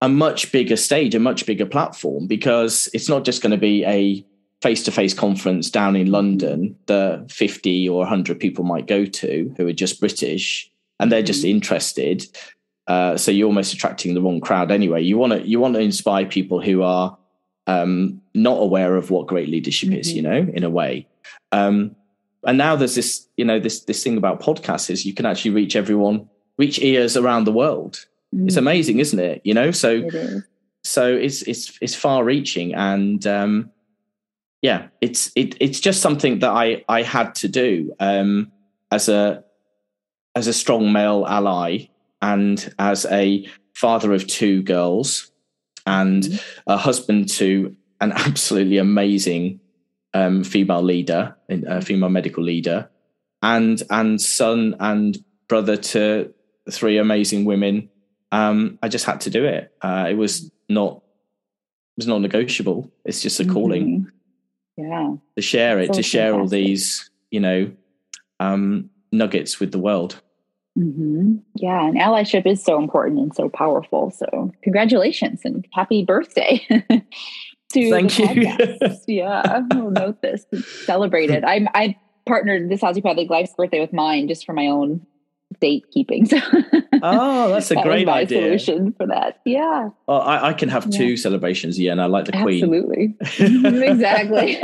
a 0.00 0.08
much 0.08 0.52
bigger 0.52 0.76
stage, 0.76 1.14
a 1.14 1.20
much 1.20 1.46
bigger 1.46 1.66
platform, 1.66 2.26
because 2.26 2.88
it's 2.94 3.08
not 3.08 3.24
just 3.24 3.42
going 3.42 3.50
to 3.50 3.56
be 3.56 3.84
a 3.84 4.24
face 4.62 4.82
to 4.84 4.92
face 4.92 5.14
conference 5.14 5.70
down 5.70 5.96
in 5.96 6.10
London 6.10 6.76
that 6.86 7.30
50 7.30 7.88
or 7.88 7.98
100 7.98 8.40
people 8.40 8.64
might 8.64 8.86
go 8.86 9.04
to 9.04 9.52
who 9.56 9.66
are 9.66 9.72
just 9.72 10.00
British 10.00 10.70
and 10.98 11.12
they're 11.12 11.22
just 11.22 11.40
mm-hmm. 11.40 11.56
interested. 11.56 12.26
Uh, 12.88 13.18
so 13.18 13.30
you're 13.30 13.46
almost 13.46 13.74
attracting 13.74 14.14
the 14.14 14.22
wrong 14.22 14.40
crowd 14.40 14.70
anyway. 14.70 15.02
You 15.02 15.18
want 15.18 15.34
to 15.34 15.46
you 15.46 15.60
want 15.60 15.74
to 15.74 15.80
inspire 15.80 16.24
people 16.24 16.60
who 16.60 16.82
are 16.82 17.16
um, 17.66 18.22
not 18.34 18.60
aware 18.60 18.96
of 18.96 19.10
what 19.10 19.26
great 19.26 19.48
leadership 19.48 19.90
mm-hmm. 19.90 19.98
is, 19.98 20.12
you 20.12 20.22
know, 20.22 20.48
in 20.54 20.64
a 20.64 20.70
way. 20.70 21.06
Um, 21.52 21.94
and 22.44 22.56
now 22.56 22.76
there's 22.76 22.94
this, 22.94 23.28
you 23.36 23.44
know, 23.44 23.60
this 23.60 23.84
this 23.84 24.02
thing 24.02 24.16
about 24.16 24.40
podcasts 24.40 24.88
is 24.88 25.04
you 25.04 25.12
can 25.12 25.26
actually 25.26 25.50
reach 25.50 25.76
everyone, 25.76 26.28
reach 26.56 26.80
ears 26.80 27.16
around 27.16 27.44
the 27.44 27.52
world. 27.52 28.06
Mm-hmm. 28.34 28.48
It's 28.48 28.56
amazing, 28.56 29.00
isn't 29.00 29.18
it? 29.18 29.42
You 29.44 29.52
know, 29.52 29.70
so 29.70 30.02
it 30.06 30.44
so 30.82 31.14
it's 31.14 31.42
it's 31.42 31.78
it's 31.82 31.94
far 31.94 32.24
reaching 32.24 32.74
and 32.74 33.26
um, 33.26 33.70
yeah, 34.62 34.88
it's 35.02 35.30
it 35.36 35.56
it's 35.60 35.78
just 35.78 36.00
something 36.00 36.38
that 36.38 36.50
I 36.50 36.84
I 36.88 37.02
had 37.02 37.34
to 37.36 37.48
do 37.48 37.94
um, 38.00 38.50
as 38.90 39.10
a 39.10 39.44
as 40.34 40.46
a 40.46 40.54
strong 40.54 40.90
male 40.90 41.26
ally 41.26 41.88
and 42.20 42.74
as 42.78 43.06
a 43.06 43.46
father 43.74 44.12
of 44.12 44.26
two 44.26 44.62
girls 44.62 45.30
and 45.86 46.24
mm-hmm. 46.24 46.70
a 46.70 46.76
husband 46.76 47.28
to 47.28 47.76
an 48.00 48.12
absolutely 48.16 48.78
amazing 48.78 49.60
um, 50.14 50.44
female 50.44 50.82
leader, 50.82 51.36
a 51.48 51.80
female 51.82 52.08
medical 52.08 52.42
leader, 52.42 52.90
and 53.42 53.82
and 53.90 54.20
son 54.20 54.74
and 54.80 55.18
brother 55.48 55.76
to 55.76 56.32
three 56.70 56.98
amazing 56.98 57.44
women. 57.44 57.88
Um, 58.32 58.78
I 58.82 58.88
just 58.88 59.04
had 59.04 59.22
to 59.22 59.30
do 59.30 59.44
it. 59.44 59.72
Uh, 59.80 60.06
it 60.10 60.14
was 60.14 60.50
not 60.68 60.96
it 60.96 61.98
was 61.98 62.06
not 62.06 62.20
negotiable. 62.20 62.92
It's 63.04 63.22
just 63.22 63.40
a 63.40 63.44
calling. 63.44 64.00
Mm-hmm. 64.00 64.08
Yeah, 64.80 65.14
to 65.34 65.42
share 65.42 65.80
it, 65.80 65.88
so 65.88 65.94
to 65.94 66.02
share 66.04 66.32
fantastic. 66.32 66.40
all 66.40 66.48
these, 66.48 67.10
you 67.32 67.40
know, 67.40 67.72
um, 68.38 68.90
nuggets 69.10 69.58
with 69.58 69.72
the 69.72 69.78
world. 69.78 70.22
Mm-hmm. 70.76 71.36
Yeah, 71.56 71.86
and 71.86 71.96
allyship 71.96 72.46
is 72.46 72.62
so 72.62 72.78
important 72.78 73.18
and 73.18 73.34
so 73.34 73.48
powerful. 73.48 74.10
So, 74.10 74.52
congratulations 74.62 75.40
and 75.44 75.66
happy 75.72 76.04
birthday 76.04 76.64
to 77.72 77.90
Thank 77.90 78.18
you. 78.18 78.52
yeah, 79.08 79.62
we'll 79.72 79.90
note 79.90 80.22
this. 80.22 80.46
Celebrate 80.84 81.30
it. 81.30 81.44
I'm 81.44 81.68
I 81.74 81.96
partnered 82.26 82.68
this 82.68 82.82
osteopathic 82.82 83.30
life's 83.30 83.54
birthday 83.56 83.80
with 83.80 83.92
mine 83.92 84.28
just 84.28 84.46
for 84.46 84.52
my 84.52 84.66
own 84.66 85.04
date 85.60 85.84
keeping. 85.92 86.26
So 86.26 86.36
oh, 87.02 87.48
that's 87.48 87.70
a 87.70 87.74
that 87.74 87.84
great 87.84 88.08
idea. 88.08 88.58
Solution 88.58 88.92
for 88.92 89.06
that. 89.06 89.40
Yeah. 89.44 89.88
Well, 90.06 90.20
I, 90.20 90.48
I 90.48 90.52
can 90.52 90.68
have 90.68 90.88
two 90.90 91.16
celebrations 91.16 91.78
a 91.78 91.82
year, 91.82 91.92
and 91.92 92.00
I 92.00 92.06
like 92.06 92.26
the 92.26 92.32
Queen. 92.32 92.62
Absolutely. 92.62 93.16
exactly. 93.86 94.60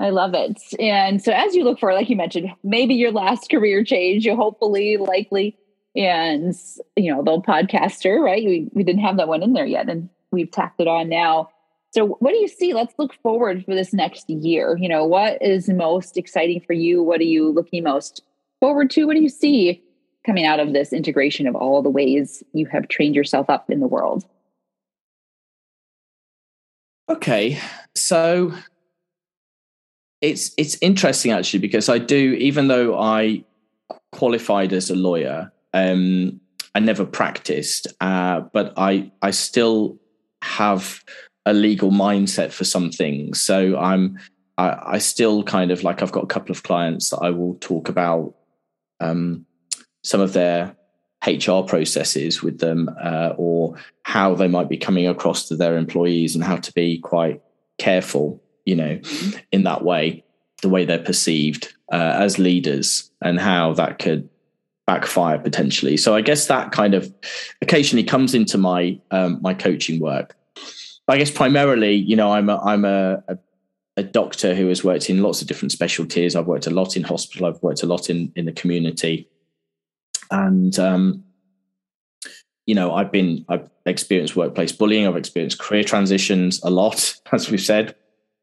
I 0.00 0.08
love 0.10 0.32
it. 0.32 0.58
And 0.80 1.22
so 1.22 1.30
as 1.30 1.54
you 1.54 1.62
look 1.62 1.78
for, 1.78 1.92
like 1.92 2.08
you 2.08 2.16
mentioned, 2.16 2.50
maybe 2.64 2.94
your 2.94 3.12
last 3.12 3.50
career 3.50 3.84
change, 3.84 4.24
you 4.24 4.34
hopefully, 4.34 4.96
likely, 4.96 5.58
and 5.94 6.54
you 6.96 7.14
know, 7.14 7.22
the 7.22 7.42
podcaster, 7.42 8.18
right? 8.18 8.44
We 8.44 8.68
we 8.72 8.82
didn't 8.82 9.02
have 9.02 9.18
that 9.18 9.28
one 9.28 9.42
in 9.42 9.52
there 9.52 9.66
yet, 9.66 9.90
and 9.90 10.08
we've 10.32 10.50
tacked 10.50 10.80
it 10.80 10.88
on 10.88 11.10
now. 11.10 11.50
So 11.92 12.06
what 12.06 12.30
do 12.30 12.38
you 12.38 12.48
see? 12.48 12.72
Let's 12.72 12.94
look 12.98 13.12
forward 13.22 13.64
for 13.64 13.74
this 13.74 13.92
next 13.92 14.30
year. 14.30 14.76
You 14.78 14.88
know, 14.88 15.04
what 15.04 15.42
is 15.42 15.68
most 15.68 16.16
exciting 16.16 16.60
for 16.60 16.72
you? 16.72 17.02
What 17.02 17.20
are 17.20 17.24
you 17.24 17.50
looking 17.50 17.82
most 17.82 18.22
forward 18.60 18.90
to? 18.90 19.04
What 19.04 19.16
do 19.16 19.22
you 19.22 19.28
see 19.28 19.82
coming 20.24 20.46
out 20.46 20.60
of 20.60 20.72
this 20.72 20.92
integration 20.92 21.46
of 21.46 21.54
all 21.54 21.82
the 21.82 21.90
ways 21.90 22.42
you 22.52 22.66
have 22.66 22.88
trained 22.88 23.14
yourself 23.14 23.50
up 23.50 23.68
in 23.68 23.80
the 23.80 23.88
world? 23.88 24.24
Okay. 27.08 27.58
So 27.96 28.54
it's 30.20 30.52
it's 30.56 30.76
interesting 30.80 31.32
actually 31.32 31.60
because 31.60 31.88
I 31.88 31.98
do 31.98 32.34
even 32.34 32.68
though 32.68 32.98
I 32.98 33.44
qualified 34.12 34.72
as 34.72 34.90
a 34.90 34.94
lawyer, 34.94 35.52
um, 35.72 36.40
I 36.74 36.80
never 36.80 37.04
practiced, 37.04 37.86
uh, 38.00 38.40
but 38.52 38.74
I 38.76 39.10
I 39.22 39.30
still 39.30 39.98
have 40.42 41.02
a 41.46 41.52
legal 41.52 41.90
mindset 41.90 42.52
for 42.52 42.64
some 42.64 42.90
things. 42.90 43.40
So 43.40 43.78
I'm 43.78 44.18
I, 44.58 44.94
I, 44.94 44.98
still 44.98 45.42
kind 45.42 45.70
of 45.70 45.82
like 45.82 46.02
I've 46.02 46.12
got 46.12 46.24
a 46.24 46.28
couple 46.28 46.52
of 46.52 46.62
clients 46.62 47.10
that 47.10 47.18
I 47.18 47.30
will 47.30 47.54
talk 47.60 47.88
about 47.88 48.34
um, 49.00 49.46
some 50.04 50.20
of 50.20 50.34
their 50.34 50.76
HR 51.26 51.62
processes 51.62 52.42
with 52.42 52.58
them, 52.58 52.90
uh, 53.02 53.32
or 53.36 53.76
how 54.02 54.34
they 54.34 54.48
might 54.48 54.68
be 54.68 54.76
coming 54.76 55.06
across 55.06 55.48
to 55.48 55.56
their 55.56 55.76
employees 55.76 56.34
and 56.34 56.44
how 56.44 56.56
to 56.56 56.72
be 56.72 56.98
quite 56.98 57.40
careful 57.78 58.42
you 58.64 58.76
know, 58.76 58.96
mm-hmm. 58.96 59.38
in 59.52 59.64
that 59.64 59.84
way, 59.84 60.24
the 60.62 60.68
way 60.68 60.84
they're 60.84 60.98
perceived 60.98 61.72
uh, 61.92 62.14
as 62.18 62.38
leaders 62.38 63.10
and 63.22 63.40
how 63.40 63.72
that 63.74 63.98
could 63.98 64.28
backfire 64.86 65.38
potentially. 65.38 65.96
So 65.96 66.14
I 66.14 66.20
guess 66.20 66.46
that 66.48 66.72
kind 66.72 66.94
of 66.94 67.12
occasionally 67.62 68.04
comes 68.04 68.34
into 68.34 68.58
my 68.58 68.98
um, 69.10 69.38
my 69.40 69.54
coaching 69.54 70.00
work. 70.00 70.36
I 71.08 71.18
guess 71.18 71.30
primarily, 71.30 71.94
you 71.94 72.14
know, 72.14 72.32
I'm 72.32 72.48
a, 72.48 72.58
I'm 72.58 72.84
a, 72.84 73.22
a, 73.26 73.38
a 73.96 74.02
doctor 74.04 74.54
who 74.54 74.68
has 74.68 74.84
worked 74.84 75.10
in 75.10 75.22
lots 75.22 75.42
of 75.42 75.48
different 75.48 75.72
specialties. 75.72 76.36
I've 76.36 76.46
worked 76.46 76.68
a 76.68 76.70
lot 76.70 76.96
in 76.96 77.02
hospital. 77.02 77.46
I've 77.46 77.62
worked 77.62 77.82
a 77.82 77.86
lot 77.86 78.10
in 78.10 78.32
in 78.36 78.46
the 78.46 78.52
community, 78.52 79.28
and 80.30 80.78
um, 80.78 81.24
you 82.66 82.74
know, 82.74 82.94
I've 82.94 83.10
been 83.10 83.44
I've 83.48 83.68
experienced 83.86 84.36
workplace 84.36 84.72
bullying. 84.72 85.06
I've 85.06 85.16
experienced 85.16 85.58
career 85.58 85.84
transitions 85.84 86.60
a 86.62 86.70
lot, 86.70 87.14
as 87.32 87.50
we've 87.50 87.60
said. 87.60 87.94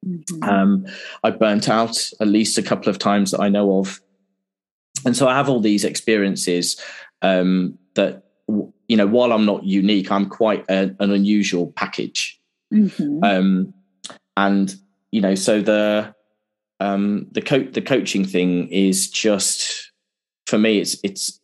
Mm-hmm. 0.07 0.43
Um, 0.43 0.85
I 1.23 1.31
burnt 1.31 1.69
out 1.69 2.09
at 2.19 2.27
least 2.27 2.57
a 2.57 2.63
couple 2.63 2.89
of 2.89 2.99
times 2.99 3.31
that 3.31 3.41
I 3.41 3.49
know 3.49 3.79
of, 3.79 4.01
and 5.05 5.15
so 5.15 5.27
I 5.27 5.35
have 5.35 5.49
all 5.49 5.59
these 5.59 5.83
experiences 5.83 6.81
um, 7.21 7.77
that 7.95 8.23
you 8.47 8.97
know. 8.97 9.07
While 9.07 9.33
I'm 9.33 9.45
not 9.45 9.63
unique, 9.63 10.11
I'm 10.11 10.29
quite 10.29 10.65
a, 10.69 10.95
an 10.99 11.11
unusual 11.11 11.71
package, 11.75 12.39
mm-hmm. 12.73 13.23
um, 13.23 13.73
and 14.35 14.75
you 15.11 15.21
know, 15.21 15.35
so 15.35 15.61
the 15.61 16.13
um, 16.79 17.27
the 17.31 17.41
co- 17.41 17.63
the 17.63 17.81
coaching 17.81 18.25
thing 18.25 18.67
is 18.69 19.09
just 19.09 19.91
for 20.45 20.57
me. 20.57 20.79
It's 20.79 20.97
it's 21.03 21.39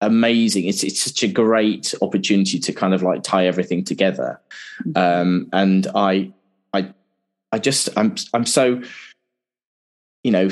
amazing. 0.00 0.66
It's 0.66 0.82
it's 0.82 1.00
such 1.00 1.22
a 1.22 1.28
great 1.28 1.94
opportunity 2.02 2.58
to 2.58 2.72
kind 2.72 2.94
of 2.94 3.02
like 3.02 3.22
tie 3.22 3.46
everything 3.46 3.84
together. 3.84 4.40
Mm-hmm. 4.86 4.98
Um, 4.98 5.48
and 5.52 5.86
I 5.94 6.32
I 6.72 6.92
I 7.52 7.58
just 7.58 7.88
I'm 7.96 8.14
I'm 8.34 8.46
so 8.46 8.82
you 10.22 10.30
know 10.30 10.48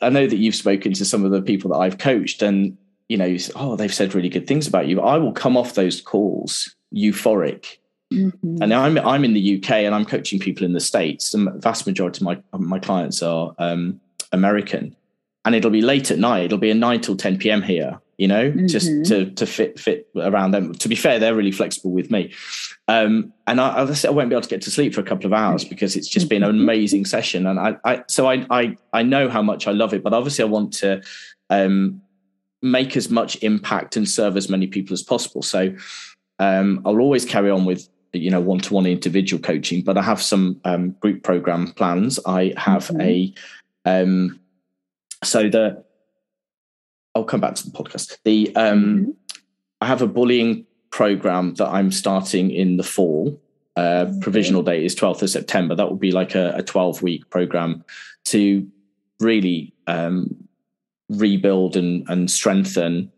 I 0.00 0.08
know 0.08 0.26
that 0.26 0.38
you've 0.38 0.54
spoken 0.54 0.92
to 0.94 1.04
some 1.04 1.24
of 1.24 1.30
the 1.30 1.42
people 1.42 1.70
that 1.70 1.78
I've 1.78 1.98
coached 1.98 2.42
and 2.42 2.76
you 3.08 3.16
know 3.16 3.36
oh 3.56 3.76
they've 3.76 3.92
said 3.92 4.14
really 4.14 4.28
good 4.28 4.46
things 4.46 4.66
about 4.66 4.88
you. 4.88 5.00
I 5.00 5.18
will 5.18 5.32
come 5.32 5.56
off 5.56 5.74
those 5.74 6.00
calls 6.00 6.74
euphoric. 6.94 7.78
Mm-hmm. 8.12 8.62
And 8.62 8.74
I'm 8.74 8.98
I'm 8.98 9.24
in 9.24 9.34
the 9.34 9.58
UK 9.58 9.70
and 9.70 9.94
I'm 9.94 10.04
coaching 10.04 10.40
people 10.40 10.64
in 10.64 10.72
the 10.72 10.80
states. 10.80 11.30
The 11.30 11.52
vast 11.56 11.86
majority 11.86 12.18
of 12.18 12.22
my 12.22 12.58
my 12.58 12.78
clients 12.80 13.22
are 13.22 13.54
um, 13.58 14.00
American, 14.32 14.96
and 15.44 15.54
it'll 15.54 15.70
be 15.70 15.80
late 15.80 16.10
at 16.10 16.18
night. 16.18 16.46
It'll 16.46 16.58
be 16.58 16.70
a 16.70 16.74
nine 16.74 17.00
till 17.00 17.16
ten 17.16 17.38
p.m. 17.38 17.62
here, 17.62 18.00
you 18.18 18.26
know, 18.26 18.50
mm-hmm. 18.50 18.66
just 18.66 18.88
to 19.06 19.30
to 19.30 19.46
fit 19.46 19.78
fit 19.78 20.08
around 20.16 20.50
them. 20.50 20.72
To 20.74 20.88
be 20.88 20.96
fair, 20.96 21.20
they're 21.20 21.36
really 21.36 21.52
flexible 21.52 21.92
with 21.92 22.10
me, 22.10 22.32
um, 22.90 23.32
and 23.46 23.60
I, 23.60 23.68
I, 23.68 24.10
won't 24.10 24.30
be 24.30 24.34
able 24.34 24.42
to 24.42 24.48
get 24.48 24.62
to 24.62 24.70
sleep 24.70 24.94
for 24.94 25.00
a 25.00 25.04
couple 25.04 25.26
of 25.26 25.32
hours 25.32 25.64
because 25.64 25.94
it's 25.94 26.08
just 26.08 26.28
been 26.28 26.42
an 26.42 26.50
amazing 26.50 27.04
session. 27.04 27.46
And 27.46 27.60
I, 27.60 27.76
I 27.84 28.02
so 28.08 28.28
I, 28.28 28.44
I 28.50 28.76
I 28.92 29.04
know 29.04 29.28
how 29.28 29.42
much 29.42 29.68
I 29.68 29.70
love 29.70 29.94
it, 29.94 30.02
but 30.02 30.12
obviously 30.12 30.42
I 30.42 30.48
want 30.48 30.72
to 30.74 31.00
um, 31.50 32.02
make 32.62 32.96
as 32.96 33.08
much 33.08 33.40
impact 33.44 33.96
and 33.96 34.08
serve 34.08 34.36
as 34.36 34.48
many 34.48 34.66
people 34.66 34.92
as 34.92 35.04
possible. 35.04 35.40
So 35.40 35.72
um, 36.40 36.82
I'll 36.84 36.98
always 36.98 37.24
carry 37.24 37.48
on 37.48 37.64
with 37.64 37.88
you 38.12 38.28
know 38.28 38.40
one 38.40 38.58
to 38.58 38.74
one 38.74 38.86
individual 38.86 39.40
coaching, 39.40 39.84
but 39.84 39.96
I 39.96 40.02
have 40.02 40.20
some 40.20 40.60
um, 40.64 40.90
group 40.98 41.22
program 41.22 41.68
plans. 41.68 42.18
I 42.26 42.54
have 42.56 42.88
mm-hmm. 42.88 43.02
a 43.02 43.34
um, 43.84 44.40
so 45.22 45.48
the 45.48 45.84
I'll 47.14 47.22
come 47.22 47.40
back 47.40 47.54
to 47.54 47.70
the 47.70 47.76
podcast. 47.76 48.18
The 48.24 48.52
um, 48.56 48.82
mm-hmm. 48.82 49.10
I 49.80 49.86
have 49.86 50.02
a 50.02 50.08
bullying 50.08 50.66
program 50.90 51.54
that 51.54 51.68
I'm 51.68 51.90
starting 51.90 52.50
in 52.50 52.76
the 52.76 52.82
fall. 52.82 53.40
Uh, 53.76 54.06
mm-hmm. 54.06 54.20
Provisional 54.20 54.62
date 54.62 54.84
is 54.84 54.94
12th 54.94 55.22
of 55.22 55.30
September. 55.30 55.74
That 55.74 55.88
will 55.88 55.96
be 55.96 56.12
like 56.12 56.34
a, 56.34 56.52
a 56.56 56.62
12 56.62 57.02
week 57.02 57.30
program 57.30 57.84
to 58.26 58.66
really 59.20 59.72
um, 59.86 60.48
rebuild 61.08 61.76
and, 61.76 62.08
and 62.08 62.30
strengthen 62.30 63.12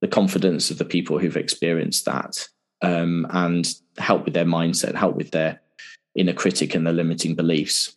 the 0.00 0.08
confidence 0.08 0.70
of 0.70 0.78
the 0.78 0.84
people 0.84 1.18
who've 1.18 1.36
experienced 1.36 2.04
that 2.06 2.48
um, 2.82 3.26
and 3.30 3.74
help 3.98 4.24
with 4.24 4.34
their 4.34 4.44
mindset, 4.44 4.94
help 4.94 5.16
with 5.16 5.30
their 5.30 5.60
inner 6.14 6.32
critic 6.32 6.74
and 6.74 6.86
their 6.86 6.94
limiting 6.94 7.34
beliefs. 7.34 7.94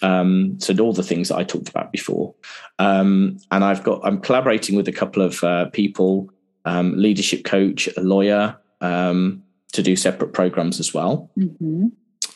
Um, 0.00 0.58
so 0.58 0.76
all 0.78 0.92
the 0.92 1.02
things 1.02 1.28
that 1.28 1.36
I 1.36 1.44
talked 1.44 1.68
about 1.68 1.92
before, 1.92 2.34
um, 2.78 3.38
and 3.50 3.62
I've 3.62 3.84
got 3.84 4.00
I'm 4.04 4.20
collaborating 4.20 4.74
with 4.74 4.88
a 4.88 4.92
couple 4.92 5.22
of 5.22 5.42
uh, 5.44 5.66
people, 5.66 6.31
um, 6.64 6.96
leadership 6.96 7.44
coach, 7.44 7.88
a 7.96 8.00
lawyer, 8.00 8.56
um, 8.80 9.42
to 9.72 9.82
do 9.82 9.96
separate 9.96 10.32
programs 10.32 10.80
as 10.80 10.92
well, 10.92 11.30
mm-hmm. 11.38 11.86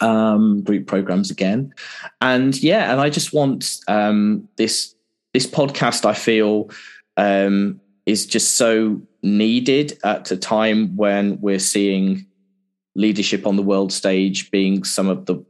Um, 0.04 0.62
group 0.62 0.86
programs 0.86 1.30
again, 1.30 1.72
and 2.20 2.62
yeah, 2.62 2.92
and 2.92 3.00
I 3.00 3.08
just 3.08 3.32
want 3.32 3.78
um, 3.88 4.46
this 4.56 4.94
this 5.32 5.46
podcast. 5.46 6.04
I 6.04 6.12
feel 6.12 6.70
is 8.06 8.24
just 8.26 8.56
so 8.56 9.00
needed 9.22 9.98
at 10.04 10.30
a 10.30 10.36
time 10.36 10.96
when 10.96 11.40
we're 11.40 11.58
seeing 11.58 12.26
leadership 12.94 13.46
on 13.46 13.56
the 13.56 13.62
world 13.62 13.92
stage 13.92 14.50
being 14.50 14.84
some 14.84 15.08
of 15.08 15.26
the 15.26 15.44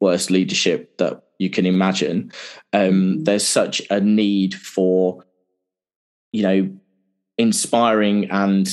worst 0.00 0.30
leadership 0.30 0.98
that 0.98 1.22
you 1.38 1.48
can 1.48 1.64
imagine. 1.64 2.32
Um, 2.72 2.80
mm-hmm. 2.82 3.22
there's 3.24 3.46
such 3.46 3.80
a 3.90 4.00
need 4.00 4.54
for, 4.54 5.24
you 6.32 6.42
know, 6.42 6.70
inspiring 7.42 8.30
and 8.30 8.68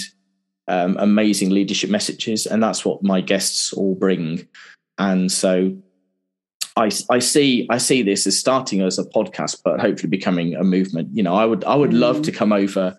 um, 0.68 0.96
amazing 1.00 1.50
leadership 1.50 1.90
messages, 1.90 2.46
and 2.46 2.62
that's 2.62 2.86
what 2.86 3.04
my 3.04 3.22
guests 3.22 3.74
all 3.74 3.96
bring. 3.96 4.48
And 4.98 5.32
so, 5.32 5.76
I, 6.76 6.92
I 7.10 7.20
see 7.20 7.68
I 7.70 7.78
see 7.78 8.04
this 8.04 8.26
as 8.28 8.40
starting 8.40 8.82
as 8.82 8.98
a 9.00 9.04
podcast, 9.04 9.62
but 9.64 9.80
hopefully 9.80 10.10
becoming 10.10 10.56
a 10.56 10.64
movement. 10.64 11.10
You 11.14 11.24
know, 11.24 11.36
I 11.36 11.46
would 11.46 11.64
I 11.66 11.76
would 11.76 11.92
mm. 11.92 12.00
love 12.00 12.18
mm-hmm. 12.18 12.24
to 12.24 12.32
come 12.32 12.54
over 12.54 12.98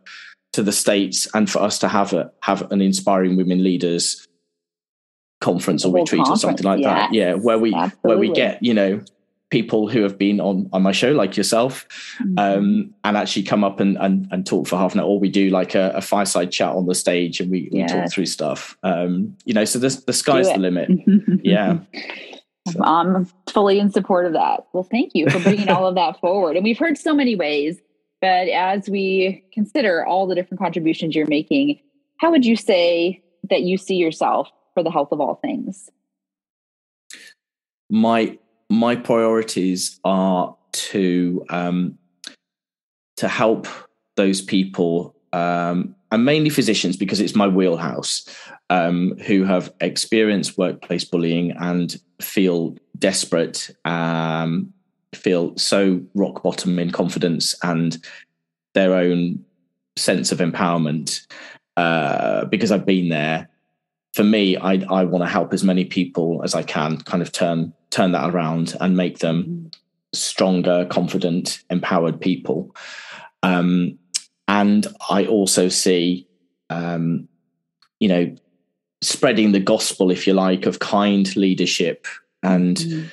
to 0.53 0.63
the 0.63 0.73
states 0.73 1.29
and 1.35 1.49
for 1.49 1.61
us 1.61 1.79
to 1.79 1.89
have 1.89 2.13
a 2.13 2.31
have 2.43 2.71
an 2.73 2.81
inspiring 2.81 3.37
women 3.37 3.63
leaders 3.63 4.27
conference 5.41 5.85
or 5.85 5.95
retreat 5.95 6.27
or 6.29 6.37
something 6.37 6.67
like 6.67 6.83
that. 6.83 7.15
Yeah, 7.15 7.35
where 7.35 7.59
we 7.59 7.73
absolutely. 7.73 8.09
where 8.09 8.19
we 8.19 8.33
get 8.33 8.63
you 8.63 8.75
know 8.75 9.03
people 9.51 9.89
who 9.89 10.03
have 10.03 10.17
been 10.17 10.41
on 10.41 10.69
on 10.73 10.83
my 10.83 10.93
show 10.93 11.11
like 11.11 11.37
yourself 11.37 11.87
mm-hmm. 12.23 12.39
um, 12.39 12.95
and 13.05 13.17
actually 13.17 13.43
come 13.43 13.63
up 13.63 13.81
and, 13.81 13.97
and 13.99 14.29
and 14.31 14.47
talk 14.47 14.67
for 14.67 14.77
half 14.77 14.95
an 14.95 15.01
hour 15.01 15.07
or 15.07 15.21
we 15.21 15.29
do 15.29 15.51
like 15.51 15.75
a, 15.75 15.91
a 15.95 16.01
fireside 16.01 16.51
chat 16.51 16.75
on 16.75 16.87
the 16.87 16.95
stage 16.95 17.41
and 17.41 17.51
we, 17.51 17.69
we 17.73 17.85
talk 17.85 18.11
through 18.11 18.27
stuff. 18.27 18.77
Um, 18.83 19.37
you 19.45 19.53
know 19.53 19.65
so 19.65 19.79
this, 19.79 20.05
the 20.05 20.13
sky's 20.13 20.49
the 20.49 20.59
limit. 20.59 20.91
Yeah. 21.43 21.79
So. 22.69 22.85
i'm 22.85 23.25
fully 23.51 23.79
in 23.79 23.91
support 23.91 24.27
of 24.27 24.35
that. 24.35 24.67
Well 24.73 24.85
thank 24.85 25.13
you 25.15 25.29
for 25.31 25.41
bringing 25.41 25.69
all 25.69 25.87
of 25.87 25.95
that 25.97 26.21
forward. 26.21 26.57
And 26.57 26.65
we've 26.65 26.79
heard 26.79 26.97
so 26.97 27.15
many 27.15 27.37
ways 27.37 27.79
but 28.21 28.49
as 28.49 28.89
we 28.89 29.43
consider 29.53 30.05
all 30.07 30.27
the 30.27 30.35
different 30.35 30.61
contributions 30.61 31.17
you're 31.17 31.27
making 31.27 31.81
how 32.19 32.31
would 32.31 32.45
you 32.45 32.55
say 32.55 33.23
that 33.49 33.63
you 33.63 33.79
see 33.79 33.95
yourself 33.95 34.51
for 34.75 34.83
the 34.83 34.91
health 34.91 35.11
of 35.11 35.21
all 35.21 35.37
things? 35.37 35.91
My 37.89 38.39
my 38.71 38.95
priorities 38.97 39.99
are 40.05 40.57
to 40.73 41.45
um, 41.51 41.99
to 43.17 43.29
help 43.29 43.67
those 44.17 44.41
people 44.41 45.15
um, 45.33 45.95
and 46.13 46.25
mainly 46.25 46.51
physicians 46.51 46.97
because 46.97 47.21
it's 47.21 47.35
my 47.35 47.49
wheelhouse 47.49 48.25
um, 48.71 49.19
who 49.27 49.45
have 49.45 49.73
experienced 49.81 50.57
workplace 50.57 51.05
bullying 51.05 51.51
and 51.59 52.01
feel 52.23 52.77
desperate 52.99 53.71
um, 53.85 54.73
feel 55.15 55.57
so 55.59 56.01
rock 56.15 56.43
bottom 56.43 56.79
in 56.79 56.91
confidence 56.93 57.55
and 57.65 57.99
their 58.75 58.95
own 58.95 59.45
sense 59.97 60.31
of 60.31 60.39
empowerment 60.39 61.27
uh, 61.77 62.45
because 62.47 62.71
I've 62.71 62.87
been 62.87 63.09
there 63.09 63.50
for 64.13 64.25
me, 64.25 64.57
I, 64.57 64.75
I 64.91 65.05
want 65.05 65.25
to 65.25 65.29
help 65.29 65.53
as 65.53 65.63
many 65.63 65.85
people 65.85 66.43
as 66.43 66.55
I 66.55 66.63
can 66.63 66.99
kind 66.99 67.23
of 67.23 67.33
turn 67.33 67.73
turn 67.91 68.13
that 68.13 68.31
around 68.31 68.77
and 68.81 68.97
make 68.97 69.19
them 69.19 69.43
mm-hmm. 69.43 69.67
stronger, 70.13 70.87
confident, 70.87 71.63
empowered 71.71 72.21
people. 72.21 72.75
Um, 73.43 73.99
and 74.47 74.87
I 75.09 75.27
also 75.27 75.69
see, 75.69 76.29
um, 76.71 77.29
you 77.99 78.09
know, 78.09 78.37
spreading 79.01 79.53
the 79.53 79.61
gospel, 79.61 80.11
if 80.11 80.27
you 80.27 80.35
like, 80.35 80.67
of 80.67 80.79
kind 80.79 81.35
leadership 81.37 82.07
and 82.43 82.77
mm. 82.77 83.11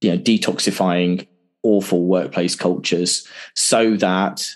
you 0.00 0.10
know 0.10 0.18
detoxifying 0.18 1.26
awful 1.62 2.04
workplace 2.04 2.54
cultures, 2.54 3.26
so 3.54 3.96
that 3.96 4.46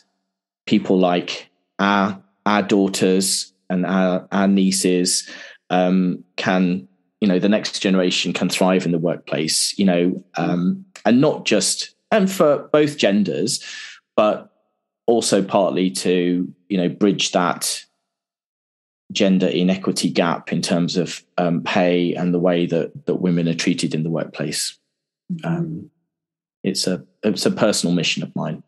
people 0.67 0.99
like 0.99 1.51
our 1.79 2.23
our 2.47 2.63
daughters 2.63 3.52
and 3.73 3.87
our, 3.87 4.27
our 4.33 4.47
nieces 4.47 5.29
um, 5.71 6.23
can 6.37 6.87
you 7.21 7.29
know 7.29 7.39
the 7.39 7.49
next 7.49 7.81
generation 7.81 8.33
can 8.33 8.49
thrive 8.49 8.85
in 8.85 8.93
the 8.93 8.99
workplace 8.99 9.77
you 9.79 9.85
know 9.85 10.23
um, 10.37 10.85
and 11.05 11.21
not 11.21 11.45
just 11.45 11.95
and 12.11 12.31
for 12.31 12.69
both 12.73 12.99
genders 12.99 13.65
but 14.17 14.53
also 15.07 15.43
partly 15.43 15.91
to 15.91 16.53
you 16.69 16.77
know 16.77 16.89
bridge 16.89 17.33
that 17.33 17.85
gender 19.11 19.47
inequity 19.47 20.11
gap 20.11 20.53
in 20.53 20.63
terms 20.63 20.97
of 20.97 21.23
um, 21.39 21.63
pay 21.63 22.15
and 22.15 22.33
the 22.33 22.39
way 22.39 22.67
that 22.67 23.07
that 23.07 23.17
women 23.17 23.49
are 23.49 23.55
treated 23.55 23.95
in 23.95 24.03
the 24.03 24.11
workplace 24.11 24.79
mm-hmm. 25.33 25.47
um, 25.47 25.91
it's 26.63 26.87
a 26.87 27.05
it's 27.23 27.47
a 27.47 27.51
personal 27.51 27.95
mission 27.95 28.23
of 28.23 28.35
mine 28.35 28.63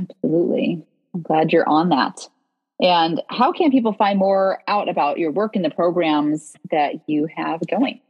absolutely 0.00 0.82
I'm 1.16 1.22
glad 1.22 1.50
you're 1.50 1.66
on 1.66 1.88
that. 1.88 2.28
And 2.80 3.22
how 3.28 3.52
can 3.52 3.70
people 3.70 3.92
find 3.94 4.18
more 4.18 4.62
out 4.68 4.88
about 4.88 5.18
your 5.18 5.32
work 5.32 5.56
and 5.56 5.64
the 5.64 5.70
programs 5.70 6.54
that 6.70 7.08
you 7.08 7.26
have 7.34 7.60
going? 7.70 8.00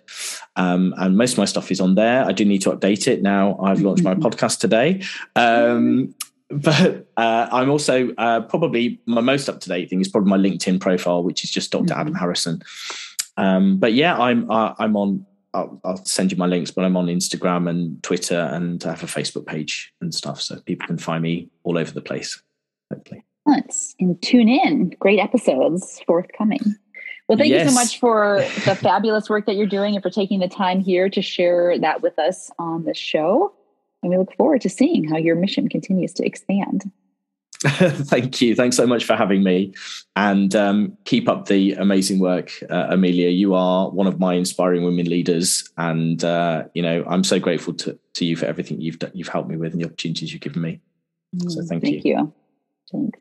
Um, 0.55 0.95
and 0.97 1.17
most 1.17 1.33
of 1.33 1.37
my 1.37 1.45
stuff 1.45 1.69
is 1.71 1.79
on 1.79 1.93
there. 1.95 2.25
I 2.25 2.31
do 2.31 2.45
need 2.45 2.63
to 2.63 2.71
update 2.71 3.07
it 3.07 3.21
now. 3.21 3.59
I've 3.61 3.81
launched 3.81 4.03
my 4.03 4.15
podcast 4.25 4.59
today. 4.59 5.03
Um, 5.35 6.15
but 6.51 7.07
uh, 7.17 7.47
I'm 7.51 7.69
also 7.69 8.13
uh, 8.17 8.41
probably 8.41 8.99
my 9.05 9.21
most 9.21 9.49
up 9.49 9.59
to 9.61 9.69
date 9.69 9.89
thing 9.89 10.01
is 10.01 10.07
probably 10.07 10.29
my 10.29 10.37
LinkedIn 10.37 10.79
profile, 10.79 11.23
which 11.23 11.43
is 11.43 11.51
just 11.51 11.71
doctor 11.71 11.93
mm-hmm. 11.93 12.01
Adam 12.01 12.15
Harrison. 12.15 12.61
Um, 13.37 13.77
but 13.77 13.93
yeah, 13.93 14.17
I'm 14.17 14.49
uh, 14.49 14.73
I'm 14.79 14.95
on. 14.95 15.25
I'll, 15.53 15.81
I'll, 15.83 16.05
send 16.05 16.31
you 16.31 16.37
my 16.37 16.45
links, 16.45 16.71
but 16.71 16.85
I'm 16.85 16.95
on 16.95 17.07
Instagram 17.07 17.69
and 17.69 18.01
Twitter, 18.03 18.39
and 18.39 18.81
I 18.85 18.91
have 18.91 19.03
a 19.03 19.07
Facebook 19.07 19.45
page 19.45 19.93
and 19.99 20.15
stuff, 20.15 20.41
so 20.41 20.57
people 20.61 20.87
can 20.87 20.97
find 20.97 21.21
me 21.21 21.49
all 21.63 21.77
over 21.77 21.91
the 21.91 22.01
place. 22.01 22.41
Hopefully, 22.89 23.25
let's 23.45 23.93
and 23.99 24.21
tune 24.21 24.47
in. 24.47 24.95
Great 24.99 25.19
episodes 25.19 26.01
forthcoming. 26.07 26.61
Well, 27.27 27.37
thank 27.37 27.51
yes. 27.51 27.63
you 27.63 27.69
so 27.69 27.75
much 27.75 27.99
for 27.99 28.45
the 28.65 28.75
fabulous 28.75 29.29
work 29.29 29.45
that 29.45 29.55
you're 29.55 29.65
doing 29.65 29.95
and 29.95 30.03
for 30.03 30.09
taking 30.09 30.39
the 30.39 30.49
time 30.49 30.81
here 30.81 31.09
to 31.09 31.21
share 31.21 31.77
that 31.79 32.01
with 32.01 32.19
us 32.19 32.51
on 32.59 32.83
the 32.83 32.93
show. 32.93 33.53
And 34.03 34.11
we 34.11 34.17
look 34.17 34.35
forward 34.35 34.61
to 34.61 34.69
seeing 34.69 35.07
how 35.07 35.17
your 35.17 35.35
mission 35.35 35.69
continues 35.69 36.13
to 36.13 36.25
expand. 36.25 36.91
Thank 37.63 38.41
you. 38.41 38.55
Thanks 38.55 38.75
so 38.75 38.87
much 38.87 39.05
for 39.05 39.15
having 39.15 39.43
me. 39.43 39.73
And 40.15 40.55
um, 40.55 40.97
keep 41.05 41.29
up 41.29 41.45
the 41.45 41.73
amazing 41.73 42.19
work, 42.19 42.51
uh, 42.71 42.87
Amelia. 42.89 43.29
You 43.29 43.53
are 43.53 43.89
one 43.91 44.07
of 44.07 44.19
my 44.19 44.33
inspiring 44.33 44.83
women 44.83 45.05
leaders. 45.05 45.69
And, 45.77 46.23
uh, 46.23 46.63
you 46.73 46.81
know, 46.81 47.03
I'm 47.07 47.23
so 47.23 47.39
grateful 47.39 47.75
to, 47.75 47.99
to 48.13 48.25
you 48.25 48.35
for 48.35 48.47
everything 48.47 48.81
you've 48.81 48.97
done, 48.97 49.11
you've 49.13 49.27
helped 49.27 49.47
me 49.47 49.57
with 49.57 49.73
and 49.73 49.81
the 49.81 49.85
opportunities 49.85 50.33
you've 50.33 50.41
given 50.41 50.63
me. 50.63 50.79
So 51.47 51.61
mm, 51.61 51.69
thank, 51.69 51.83
thank 51.83 52.03
you. 52.03 52.03
Thank 52.03 52.05
you. 52.05 52.33
Thanks. 52.91 53.19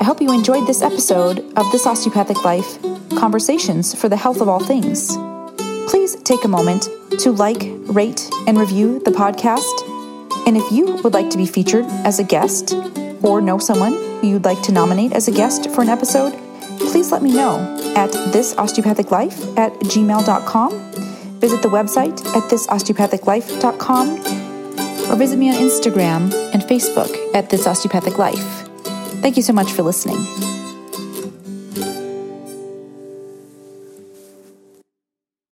I 0.00 0.04
hope 0.04 0.22
you 0.22 0.32
enjoyed 0.32 0.66
this 0.66 0.80
episode 0.80 1.40
of 1.58 1.70
This 1.72 1.86
Osteopathic 1.86 2.42
Life 2.42 2.80
Conversations 3.18 3.94
for 3.94 4.08
the 4.08 4.16
Health 4.16 4.40
of 4.40 4.48
All 4.48 4.60
Things 4.60 5.18
please 5.18 5.27
take 6.28 6.44
a 6.44 6.48
moment 6.48 6.88
to 7.18 7.32
like, 7.32 7.62
rate, 7.86 8.28
and 8.46 8.58
review 8.58 8.98
the 9.00 9.10
podcast. 9.10 10.46
And 10.46 10.56
if 10.56 10.70
you 10.70 10.96
would 11.02 11.14
like 11.14 11.30
to 11.30 11.38
be 11.38 11.46
featured 11.46 11.86
as 12.04 12.18
a 12.18 12.24
guest 12.24 12.74
or 13.22 13.40
know 13.40 13.58
someone 13.58 13.94
you'd 14.22 14.44
like 14.44 14.60
to 14.62 14.72
nominate 14.72 15.12
as 15.12 15.26
a 15.28 15.32
guest 15.32 15.70
for 15.70 15.80
an 15.80 15.88
episode, 15.88 16.32
please 16.78 17.10
let 17.10 17.22
me 17.22 17.32
know 17.32 17.56
at 17.96 18.10
thisosteopathiclife 18.10 19.56
at 19.56 19.72
gmail.com. 19.80 20.70
Visit 21.40 21.62
the 21.62 21.68
website 21.68 22.20
at 22.36 22.50
thisosteopathiclife.com 22.50 24.08
or 25.10 25.16
visit 25.16 25.38
me 25.38 25.48
on 25.48 25.54
Instagram 25.54 26.32
and 26.52 26.62
Facebook 26.62 27.34
at 27.34 27.48
This 27.48 27.66
Osteopathic 27.66 28.18
Life. 28.18 28.68
Thank 29.22 29.36
you 29.36 29.42
so 29.42 29.54
much 29.54 29.72
for 29.72 29.82
listening. 29.82 30.57